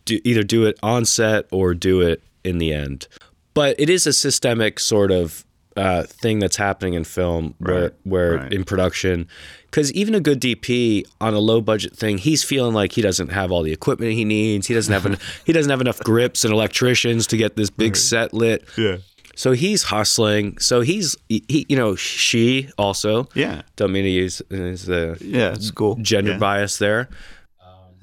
do, 0.05 0.21
either 0.25 0.43
do 0.43 0.67
it 0.67 0.79
on 0.83 1.05
set 1.05 1.47
or 1.51 1.75
do 1.75 2.01
it 2.01 2.23
in 2.45 2.59
the 2.59 2.73
end. 2.73 3.09
But 3.55 3.79
it 3.79 3.89
is 3.89 4.07
a 4.07 4.13
systemic 4.13 4.79
sort 4.79 5.11
of 5.11 5.45
uh, 5.77 6.05
thing 6.05 6.39
that's 6.39 6.57
happening 6.57 6.95
in 6.95 7.05
film 7.05 7.55
where 7.59 7.83
Right, 7.83 7.93
where 8.05 8.37
right. 8.37 8.53
in 8.53 8.65
production 8.65 9.27
because 9.67 9.93
even 9.93 10.15
a 10.15 10.21
good 10.21 10.41
DP 10.41 11.05
on 11.21 11.35
a 11.35 11.41
low 11.41 11.61
budget 11.61 11.97
thing 11.97 12.19
he's 12.19 12.45
feeling 12.45 12.75
like 12.75 12.93
he 12.93 13.03
doesn't 13.03 13.31
have 13.31 13.51
all 13.51 13.63
the 13.63 13.73
equipment 13.73 14.13
he 14.13 14.25
needs 14.25 14.67
he 14.69 14.75
doesn't 14.75 14.93
have 14.93 15.05
en- 15.07 15.19
he 15.45 15.53
doesn't 15.53 15.71
have 15.71 15.81
enough 15.81 15.99
grips 16.01 16.45
and 16.45 16.53
electricians 16.55 17.27
to 17.27 17.37
get 17.37 17.57
this 17.57 17.71
big 17.71 17.97
set 17.97 18.33
lit 18.33 18.65
Yeah. 18.79 18.99
so 19.35 19.51
he's 19.51 19.83
hustling 19.85 20.59
so 20.59 20.81
he's 20.83 21.17
he 21.29 21.67
you 21.69 21.77
know 21.77 21.97
she 21.97 22.69
also 22.79 23.29
Yeah. 23.35 23.63
don't 23.75 23.91
mean 23.91 24.05
to 24.05 24.11
use, 24.11 24.41
use 24.51 24.85
the 24.87 25.19
Yeah. 25.21 25.55
It's 25.55 25.73
cool. 25.73 25.97
gender 25.97 26.33
yeah. 26.33 26.39
bias 26.39 26.79
there 26.79 27.09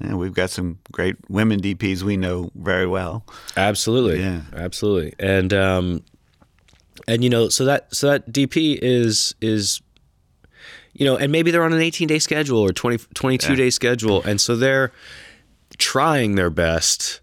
Yeah, 0.04 0.14
we've 0.14 0.34
got 0.34 0.50
some 0.50 0.78
great 0.90 1.16
women 1.30 1.60
DPs 1.62 2.02
we 2.02 2.16
know 2.16 2.50
very 2.56 2.86
well. 2.88 3.24
Absolutely. 3.56 4.20
Yeah. 4.20 4.40
Absolutely. 4.52 5.14
And 5.20 5.54
um 5.54 6.02
and 7.08 7.22
you 7.24 7.30
know, 7.30 7.48
so 7.48 7.64
that 7.64 7.94
so 7.94 8.08
that 8.08 8.30
DP 8.30 8.78
is 8.80 9.34
is 9.40 9.80
you 10.94 11.06
know, 11.06 11.16
and 11.16 11.32
maybe 11.32 11.50
they're 11.50 11.64
on 11.64 11.72
an 11.72 11.80
18 11.80 12.08
day 12.08 12.18
schedule 12.18 12.58
or 12.58 12.72
20 12.72 12.98
22 13.14 13.56
day 13.56 13.70
schedule 13.70 14.22
and 14.22 14.40
so 14.40 14.56
they're 14.56 14.92
trying 15.78 16.34
their 16.34 16.50
best 16.50 17.20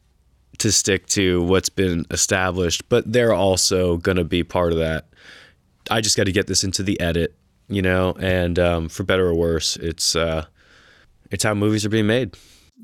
to 0.57 0.71
stick 0.71 1.07
to 1.07 1.41
what's 1.43 1.69
been 1.69 2.05
established, 2.11 2.87
but 2.89 3.11
they're 3.11 3.33
also 3.33 3.97
going 3.97 4.17
to 4.17 4.23
be 4.23 4.43
part 4.43 4.73
of 4.73 4.79
that. 4.79 5.07
I 5.89 6.01
just 6.01 6.17
got 6.17 6.25
to 6.25 6.31
get 6.31 6.47
this 6.47 6.63
into 6.63 6.83
the 6.83 6.99
edit, 6.99 7.35
you 7.67 7.81
know, 7.81 8.13
and 8.19 8.59
um, 8.59 8.89
for 8.89 9.03
better 9.03 9.27
or 9.27 9.35
worse, 9.35 9.75
it's 9.77 10.15
uh 10.15 10.45
it's 11.31 11.43
how 11.43 11.53
movies 11.53 11.85
are 11.85 11.89
being 11.89 12.07
made. 12.07 12.35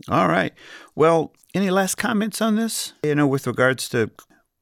All 0.09 0.27
right. 0.27 0.53
Well, 0.93 1.33
any 1.53 1.69
last 1.69 1.95
comments 1.95 2.41
on 2.41 2.55
this? 2.55 2.93
You 3.03 3.15
know, 3.15 3.27
with 3.27 3.47
regards 3.47 3.89
to 3.89 4.11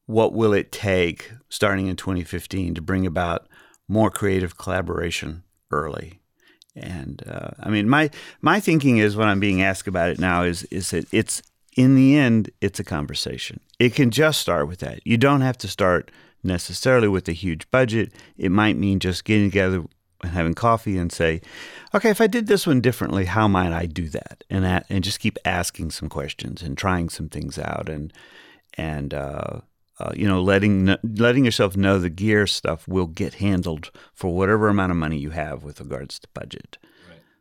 what 0.06 0.32
will 0.32 0.52
it 0.52 0.72
take 0.72 1.32
starting 1.48 1.86
in 1.86 1.96
2015 1.96 2.74
to 2.74 2.82
bring 2.82 3.06
about 3.06 3.48
more 3.88 4.10
creative 4.10 4.58
collaboration 4.58 5.42
early? 5.70 6.20
And 6.76 7.22
uh, 7.28 7.50
I 7.60 7.70
mean, 7.70 7.88
my 7.88 8.10
my 8.40 8.60
thinking 8.60 8.98
is 8.98 9.16
when 9.16 9.28
I'm 9.28 9.40
being 9.40 9.62
asked 9.62 9.86
about 9.86 10.10
it 10.10 10.18
now 10.18 10.42
is 10.42 10.64
is 10.64 10.90
that 10.90 11.06
it's 11.12 11.42
in 11.76 11.94
the 11.94 12.16
end 12.16 12.50
it's 12.60 12.80
a 12.80 12.84
conversation. 12.84 13.60
It 13.78 13.94
can 13.94 14.10
just 14.10 14.40
start 14.40 14.66
with 14.68 14.80
that. 14.80 15.06
You 15.06 15.16
don't 15.16 15.42
have 15.42 15.58
to 15.58 15.68
start 15.68 16.10
necessarily 16.42 17.08
with 17.08 17.28
a 17.28 17.32
huge 17.32 17.70
budget. 17.70 18.12
It 18.36 18.50
might 18.50 18.76
mean 18.76 18.98
just 18.98 19.24
getting 19.24 19.50
together 19.50 19.84
and 20.22 20.32
having 20.32 20.54
coffee 20.54 20.98
and 20.98 21.12
say, 21.12 21.40
okay, 21.94 22.10
if 22.10 22.20
I 22.20 22.26
did 22.26 22.46
this 22.46 22.66
one 22.66 22.80
differently, 22.80 23.24
how 23.24 23.48
might 23.48 23.72
I 23.72 23.86
do 23.86 24.08
that? 24.08 24.44
And 24.50 24.64
that, 24.64 24.86
and 24.88 25.04
just 25.04 25.20
keep 25.20 25.38
asking 25.44 25.90
some 25.90 26.08
questions 26.08 26.62
and 26.62 26.76
trying 26.76 27.08
some 27.08 27.28
things 27.28 27.58
out 27.58 27.88
and 27.88 28.12
and 28.76 29.14
uh, 29.14 29.60
uh, 30.00 30.12
you 30.14 30.26
know 30.26 30.42
letting 30.42 30.96
letting 31.02 31.44
yourself 31.44 31.76
know 31.76 31.98
the 31.98 32.10
gear 32.10 32.46
stuff 32.46 32.86
will 32.88 33.06
get 33.06 33.34
handled 33.34 33.90
for 34.12 34.34
whatever 34.34 34.68
amount 34.68 34.90
of 34.90 34.96
money 34.96 35.18
you 35.18 35.30
have 35.30 35.62
with 35.62 35.80
regards 35.80 36.18
to 36.18 36.28
budget. 36.34 36.78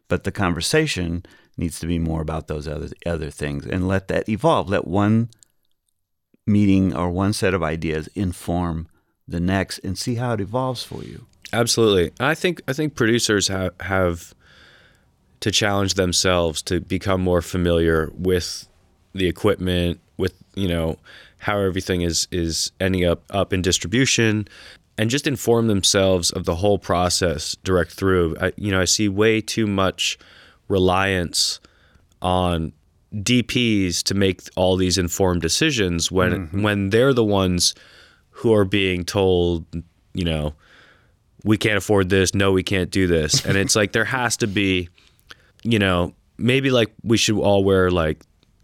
But 0.08 0.26
the 0.26 0.32
conversation 0.32 1.26
needs 1.58 1.80
to 1.80 1.88
be 1.88 1.98
more 1.98 2.22
about 2.22 2.48
those 2.48 2.68
other 2.68 2.90
other 3.06 3.30
things 3.30 3.66
and 3.66 3.88
let 3.88 4.08
that 4.10 4.30
evolve. 4.30 4.70
Let 4.70 4.86
one 4.88 5.30
meeting 6.46 6.96
or 6.96 7.10
one 7.10 7.34
set 7.34 7.54
of 7.54 7.64
ideas 7.64 8.08
inform 8.16 8.88
the 9.28 9.40
next 9.40 9.80
and 9.80 9.98
see 9.98 10.16
how 10.16 10.34
it 10.34 10.42
evolves 10.42 10.84
for 10.84 11.04
you. 11.04 11.26
Absolutely. 11.52 12.12
I 12.20 12.36
think 12.36 12.62
I 12.68 12.74
think 12.74 12.96
producers 12.96 13.48
have 13.48 13.74
have 13.80 14.34
to 15.40 15.52
challenge 15.52 15.96
themselves 15.96 16.62
to 16.64 16.80
become 16.80 17.22
more 17.22 17.42
familiar 17.42 18.12
with 18.18 18.68
the 19.14 19.28
equipment, 19.28 20.00
with 20.18 20.36
you 20.56 20.68
know 20.68 20.98
how 21.44 21.60
everything 21.60 22.02
is 22.02 22.28
is 22.32 22.72
ending 22.80 23.06
up 23.06 23.24
up 23.30 23.54
in 23.54 23.62
distribution, 23.62 24.48
and 24.98 25.10
just 25.10 25.28
inform 25.28 25.68
themselves 25.68 26.32
of 26.32 26.46
the 26.46 26.56
whole 26.56 26.78
process 26.78 27.56
direct 27.64 27.92
through. 27.92 28.36
I, 28.40 28.54
you 28.56 28.72
know, 28.72 28.82
I 28.82 28.86
see 28.86 29.10
way 29.10 29.42
too 29.42 29.68
much 29.68 30.18
reliance 30.68 31.60
on 32.22 32.74
DPs 33.14 34.02
to 34.04 34.14
make 34.14 34.42
all 34.56 34.76
these 34.76 34.98
informed 34.98 35.42
decisions 35.42 36.12
when 36.12 36.32
mm-hmm. 36.32 36.62
when 36.62 36.90
they're 36.90 37.14
the 37.14 37.24
ones 37.24 37.76
who 38.32 38.54
are 38.54 38.66
being 38.66 39.06
told, 39.06 39.66
you 40.14 40.26
know, 40.26 40.54
we 41.44 41.58
can't 41.58 41.78
afford 41.78 42.10
this, 42.10 42.34
no, 42.34 42.52
we 42.52 42.64
can't 42.64 42.90
do 42.90 43.06
this. 43.06 43.46
And 43.46 43.58
it's 43.58 43.76
like 43.76 43.92
there 43.92 44.06
has 44.06 44.38
to 44.38 44.48
be, 44.48 44.90
you 45.64 45.78
know, 45.78 46.14
maybe 46.38 46.72
like 46.72 46.92
we 47.04 47.18
should 47.18 47.38
all 47.38 47.64
wear 47.64 47.92
like 47.92 48.24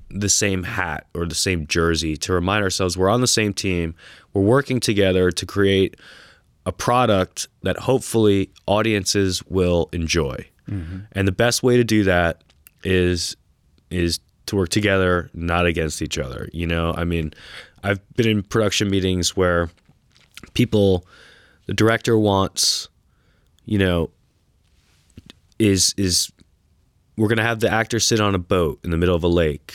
the 0.09 0.29
same 0.29 0.63
hat 0.63 1.07
or 1.13 1.25
the 1.25 1.35
same 1.35 1.67
jersey 1.67 2.17
to 2.17 2.33
remind 2.33 2.63
ourselves 2.63 2.97
we're 2.97 3.09
on 3.09 3.21
the 3.21 3.27
same 3.27 3.53
team. 3.53 3.95
We're 4.33 4.41
working 4.41 4.79
together 4.79 5.31
to 5.31 5.45
create 5.45 5.95
a 6.65 6.71
product 6.71 7.47
that 7.63 7.77
hopefully 7.77 8.51
audiences 8.65 9.43
will 9.47 9.89
enjoy. 9.91 10.45
Mm-hmm. 10.69 10.99
And 11.13 11.27
the 11.27 11.31
best 11.31 11.63
way 11.63 11.77
to 11.77 11.83
do 11.83 12.03
that 12.03 12.43
is 12.83 13.35
is 13.89 14.19
to 14.45 14.55
work 14.55 14.69
together, 14.69 15.29
not 15.33 15.65
against 15.65 16.01
each 16.01 16.17
other. 16.17 16.49
You 16.53 16.67
know, 16.67 16.93
I 16.95 17.03
mean, 17.03 17.33
I've 17.83 17.99
been 18.15 18.27
in 18.27 18.43
production 18.43 18.89
meetings 18.89 19.35
where 19.35 19.69
people, 20.53 21.05
the 21.65 21.73
director 21.73 22.17
wants, 22.17 22.89
you 23.65 23.77
know, 23.77 24.09
is 25.59 25.93
is 25.97 26.31
we're 27.17 27.27
gonna 27.27 27.43
have 27.43 27.59
the 27.59 27.71
actor 27.71 27.99
sit 27.99 28.19
on 28.19 28.35
a 28.35 28.39
boat 28.39 28.79
in 28.83 28.91
the 28.91 28.97
middle 28.97 29.15
of 29.15 29.23
a 29.23 29.27
lake, 29.27 29.73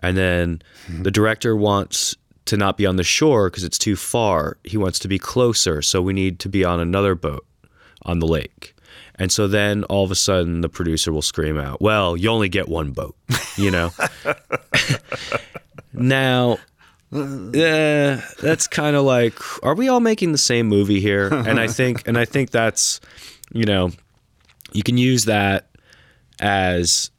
and 0.00 0.16
then 0.16 0.62
mm-hmm. 0.86 1.02
the 1.02 1.10
director 1.10 1.56
wants 1.56 2.16
to 2.46 2.56
not 2.56 2.76
be 2.76 2.86
on 2.86 2.96
the 2.96 3.04
shore 3.04 3.48
because 3.48 3.64
it's 3.64 3.78
too 3.78 3.96
far. 3.96 4.58
He 4.64 4.76
wants 4.76 4.98
to 5.00 5.08
be 5.08 5.18
closer, 5.18 5.82
so 5.82 6.02
we 6.02 6.12
need 6.12 6.38
to 6.40 6.48
be 6.48 6.64
on 6.64 6.80
another 6.80 7.14
boat 7.14 7.46
on 8.02 8.18
the 8.18 8.26
lake. 8.26 8.74
And 9.16 9.30
so 9.30 9.46
then 9.46 9.84
all 9.84 10.02
of 10.04 10.10
a 10.10 10.14
sudden 10.14 10.62
the 10.62 10.68
producer 10.68 11.12
will 11.12 11.22
scream 11.22 11.58
out, 11.58 11.80
"Well, 11.80 12.16
you 12.16 12.30
only 12.30 12.48
get 12.48 12.68
one 12.68 12.92
boat," 12.92 13.14
you 13.56 13.70
know. 13.70 13.92
now, 15.92 16.58
yeah, 17.12 18.22
that's 18.40 18.66
kind 18.66 18.96
of 18.96 19.04
like, 19.04 19.34
are 19.64 19.74
we 19.74 19.88
all 19.88 20.00
making 20.00 20.32
the 20.32 20.38
same 20.38 20.66
movie 20.68 21.00
here? 21.00 21.28
And 21.28 21.58
I 21.58 21.66
think, 21.66 22.06
and 22.06 22.16
I 22.16 22.24
think 22.24 22.50
that's, 22.50 23.00
you 23.52 23.64
know, 23.64 23.90
you 24.72 24.82
can 24.82 24.96
use 24.96 25.24
that 25.24 25.68
as, 26.40 27.10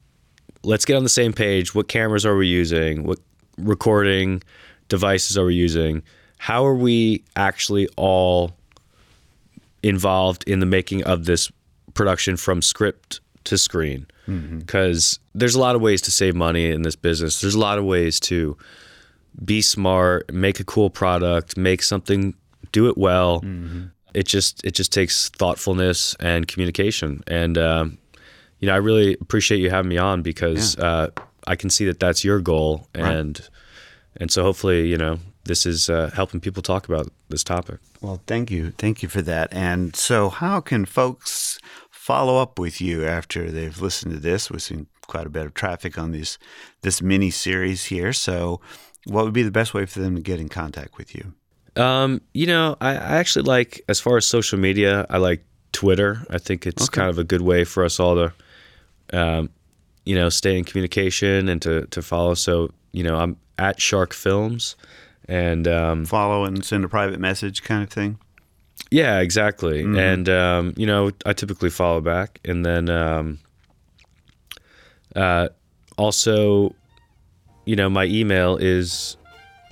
let's 0.64 0.84
get 0.84 0.96
on 0.96 1.02
the 1.02 1.08
same 1.08 1.32
page. 1.32 1.74
What 1.74 1.88
cameras 1.88 2.24
are 2.26 2.36
we 2.36 2.46
using? 2.46 3.04
What 3.04 3.18
recording 3.58 4.42
devices 4.88 5.36
are 5.38 5.44
we 5.44 5.54
using? 5.54 6.02
How 6.38 6.64
are 6.64 6.74
we 6.74 7.24
actually 7.36 7.88
all 7.96 8.52
involved 9.82 10.44
in 10.46 10.60
the 10.60 10.66
making 10.66 11.04
of 11.04 11.24
this 11.24 11.50
production 11.94 12.36
from 12.36 12.62
script 12.62 13.20
to 13.44 13.58
screen 13.58 14.06
because 14.26 15.18
mm-hmm. 15.18 15.38
there's 15.38 15.54
a 15.54 15.60
lot 15.60 15.74
of 15.74 15.82
ways 15.82 16.00
to 16.02 16.10
save 16.10 16.34
money 16.34 16.70
in 16.70 16.82
this 16.82 16.96
business. 16.96 17.40
There's 17.40 17.54
a 17.54 17.60
lot 17.60 17.78
of 17.78 17.84
ways 17.84 18.20
to 18.20 18.56
be 19.44 19.62
smart, 19.62 20.32
make 20.32 20.60
a 20.60 20.64
cool 20.64 20.90
product, 20.90 21.56
make 21.56 21.82
something, 21.82 22.34
do 22.70 22.88
it 22.88 22.96
well. 22.96 23.40
Mm-hmm. 23.40 23.86
It 24.14 24.26
just 24.26 24.64
it 24.64 24.72
just 24.72 24.92
takes 24.92 25.30
thoughtfulness 25.30 26.14
and 26.20 26.46
communication. 26.46 27.22
And 27.26 27.56
um, 27.58 27.98
you 28.62 28.68
know, 28.68 28.74
I 28.74 28.78
really 28.78 29.14
appreciate 29.20 29.58
you 29.58 29.68
having 29.68 29.90
me 29.90 29.98
on 29.98 30.22
because 30.22 30.76
yeah. 30.78 30.84
uh, 30.84 31.08
I 31.46 31.56
can 31.56 31.68
see 31.68 31.84
that 31.84 32.00
that's 32.00 32.24
your 32.24 32.40
goal, 32.40 32.88
and 32.94 33.38
right. 33.38 33.50
and 34.16 34.30
so 34.30 34.42
hopefully, 34.42 34.88
you 34.88 34.96
know, 34.96 35.18
this 35.44 35.66
is 35.66 35.90
uh, 35.90 36.10
helping 36.14 36.40
people 36.40 36.62
talk 36.62 36.88
about 36.88 37.12
this 37.28 37.44
topic. 37.44 37.80
Well, 38.00 38.22
thank 38.26 38.50
you, 38.50 38.70
thank 38.70 39.02
you 39.02 39.10
for 39.10 39.20
that. 39.22 39.52
And 39.52 39.94
so, 39.94 40.30
how 40.30 40.60
can 40.60 40.86
folks 40.86 41.58
follow 42.02 42.38
up 42.38 42.58
with 42.58 42.80
you 42.80 43.04
after 43.04 43.48
they've 43.48 43.80
listened 43.80 44.12
to 44.12 44.18
this. 44.18 44.50
We've 44.50 44.60
seen 44.60 44.88
quite 45.02 45.24
a 45.24 45.30
bit 45.30 45.46
of 45.46 45.54
traffic 45.54 45.96
on 45.96 46.10
this 46.10 46.36
this 46.80 47.00
mini 47.00 47.30
series 47.30 47.84
here. 47.84 48.12
So, 48.12 48.60
what 49.04 49.24
would 49.24 49.32
be 49.32 49.44
the 49.44 49.52
best 49.52 49.72
way 49.72 49.86
for 49.86 50.00
them 50.00 50.16
to 50.16 50.20
get 50.20 50.40
in 50.40 50.48
contact 50.48 50.98
with 50.98 51.14
you? 51.14 51.32
Um, 51.80 52.20
you 52.34 52.46
know, 52.46 52.76
I, 52.80 52.90
I, 52.90 53.16
actually 53.18 53.44
like 53.44 53.80
as 53.88 54.00
far 54.00 54.16
as 54.16 54.26
social 54.26 54.58
media, 54.58 55.06
I 55.08 55.18
like 55.18 55.44
Twitter. 55.70 56.26
I 56.28 56.38
think 56.38 56.66
it's 56.66 56.88
okay. 56.88 57.00
kind 57.00 57.08
of 57.08 57.18
a 57.18 57.24
good 57.24 57.40
way 57.40 57.62
for 57.64 57.84
us 57.84 58.00
all 58.00 58.16
to, 58.16 58.32
um, 59.12 59.50
you 60.04 60.14
know, 60.14 60.28
stay 60.28 60.58
in 60.58 60.64
communication 60.64 61.48
and 61.48 61.60
to 61.62 61.86
to 61.86 62.02
follow. 62.02 62.34
So, 62.34 62.70
you 62.92 63.02
know, 63.02 63.16
I'm 63.16 63.36
at 63.58 63.80
Shark 63.80 64.12
Films, 64.12 64.76
and 65.26 65.68
um, 65.68 66.04
follow 66.04 66.44
and 66.44 66.64
send 66.64 66.84
a 66.84 66.88
private 66.88 67.20
message, 67.20 67.62
kind 67.62 67.82
of 67.82 67.90
thing. 67.90 68.18
Yeah, 68.90 69.20
exactly. 69.20 69.82
Mm-hmm. 69.82 69.98
And 69.98 70.28
um, 70.28 70.74
you 70.76 70.86
know, 70.86 71.10
I 71.24 71.32
typically 71.32 71.70
follow 71.70 72.00
back, 72.00 72.40
and 72.44 72.64
then 72.66 72.88
um, 72.88 73.38
uh, 75.14 75.48
also, 75.96 76.74
you 77.64 77.76
know, 77.76 77.88
my 77.88 78.04
email 78.04 78.56
is 78.56 79.16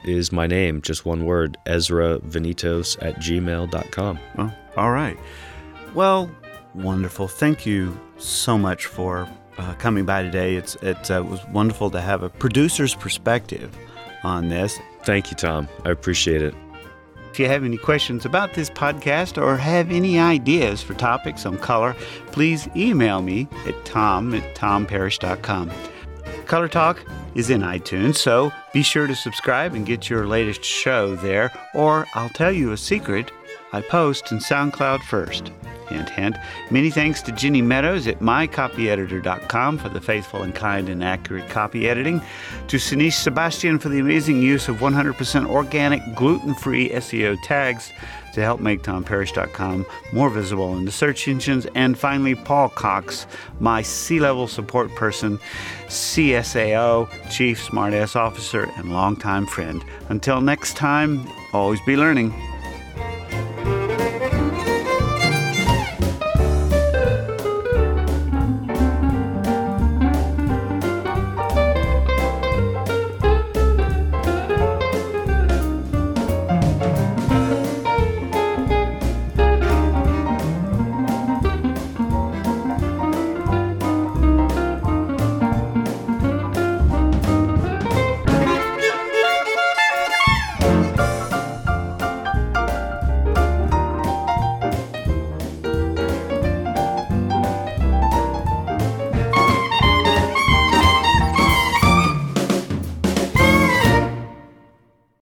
is 0.05 0.33
my 0.33 0.47
name, 0.47 0.81
just 0.81 1.05
one 1.05 1.27
word, 1.27 1.59
Ezra 1.67 2.19
Venetos 2.21 2.97
at 3.03 3.17
gmail.com. 3.17 4.19
Well, 4.37 4.57
all 4.77 4.91
right. 4.93 5.19
Well, 5.95 6.31
wonderful. 6.75 7.29
Thank 7.29 7.67
you 7.67 7.99
so 8.21 8.57
much 8.59 8.87
for 8.87 9.29
uh, 9.59 9.75
coming 9.75 10.05
by 10.05 10.23
today. 10.23 10.57
It's 10.57 10.77
it 10.77 11.11
uh, 11.11 11.23
was 11.23 11.41
wonderful 11.49 11.91
to 11.91 12.01
have 12.01 12.23
a 12.23 12.29
producer's 12.29 12.95
perspective 12.95 13.77
on 14.23 14.49
this. 14.49 14.79
Thank 15.05 15.31
you, 15.31 15.37
Tom. 15.37 15.69
I 15.85 15.91
appreciate 15.91 16.43
it. 16.43 16.55
If 17.31 17.39
you 17.39 17.47
have 17.47 17.63
any 17.65 17.77
questions 17.77 18.25
about 18.25 18.55
this 18.55 18.69
podcast 18.69 19.41
or 19.41 19.57
have 19.57 19.93
any 19.93 20.19
ideas 20.19 20.83
for 20.83 20.95
topics 20.95 21.47
on 21.47 21.59
color, 21.59 21.95
please 22.33 22.69
email 22.75 23.23
me 23.23 23.47
at 23.67 23.85
tom 23.85 24.35
at 24.35 24.57
tomparish.com. 24.57 25.71
Color 26.47 26.69
Talk 26.69 27.05
is 27.37 27.49
in 27.49 27.61
iTunes, 27.61 28.17
so 28.17 28.51
be 28.73 28.83
sure 28.83 29.07
to 29.07 29.15
subscribe 29.15 29.75
and 29.75 29.87
get 29.87 30.11
your 30.11 30.27
latest 30.27 30.65
show 30.65 31.15
there, 31.15 31.53
or 31.75 32.07
I'll 32.15 32.29
tell 32.31 32.51
you 32.51 32.73
a 32.73 32.77
secret 32.77 33.31
I 33.73 33.81
post 33.83 34.33
in 34.33 34.39
SoundCloud 34.39 35.03
first. 35.03 35.53
Hint, 35.89 36.09
hint. 36.11 36.37
Many 36.71 36.91
thanks 36.91 37.21
to 37.23 37.33
Jenny 37.33 37.63
Meadows 37.63 38.07
at 38.07 38.21
mycopyeditor.com 38.21 39.79
for 39.79 39.89
the 39.89 40.01
faithful 40.01 40.43
and 40.43 40.55
kind 40.55 40.89
and 40.89 41.03
accurate 41.03 41.49
copy 41.49 41.89
editing, 41.89 42.23
to 42.69 42.77
Sinish 42.77 43.15
Sebastian 43.15 43.79
for 43.79 43.89
the 43.89 43.99
amazing 43.99 44.41
use 44.41 44.69
of 44.69 44.77
100% 44.77 45.49
organic, 45.49 46.01
gluten 46.15 46.55
free 46.55 46.91
SEO 46.91 47.37
tags 47.43 47.91
to 48.35 48.41
help 48.41 48.61
make 48.61 48.83
tomparish.com 48.83 49.85
more 50.13 50.31
visible 50.31 50.77
in 50.77 50.85
the 50.85 50.93
search 50.93 51.27
engines, 51.27 51.67
and 51.75 51.99
finally, 51.99 52.37
Paul 52.37 52.69
Cox, 52.69 53.27
my 53.59 53.83
C 53.83 54.21
level 54.21 54.47
support 54.47 54.95
person, 54.95 55.39
CSAO, 55.89 57.09
Chief 57.31 57.61
Smartass 57.69 58.15
Officer, 58.15 58.71
and 58.77 58.93
longtime 58.93 59.47
friend. 59.47 59.85
Until 60.09 60.41
next 60.41 60.77
time, 60.77 61.27
always 61.53 61.81
be 61.81 61.97
learning. 61.97 62.33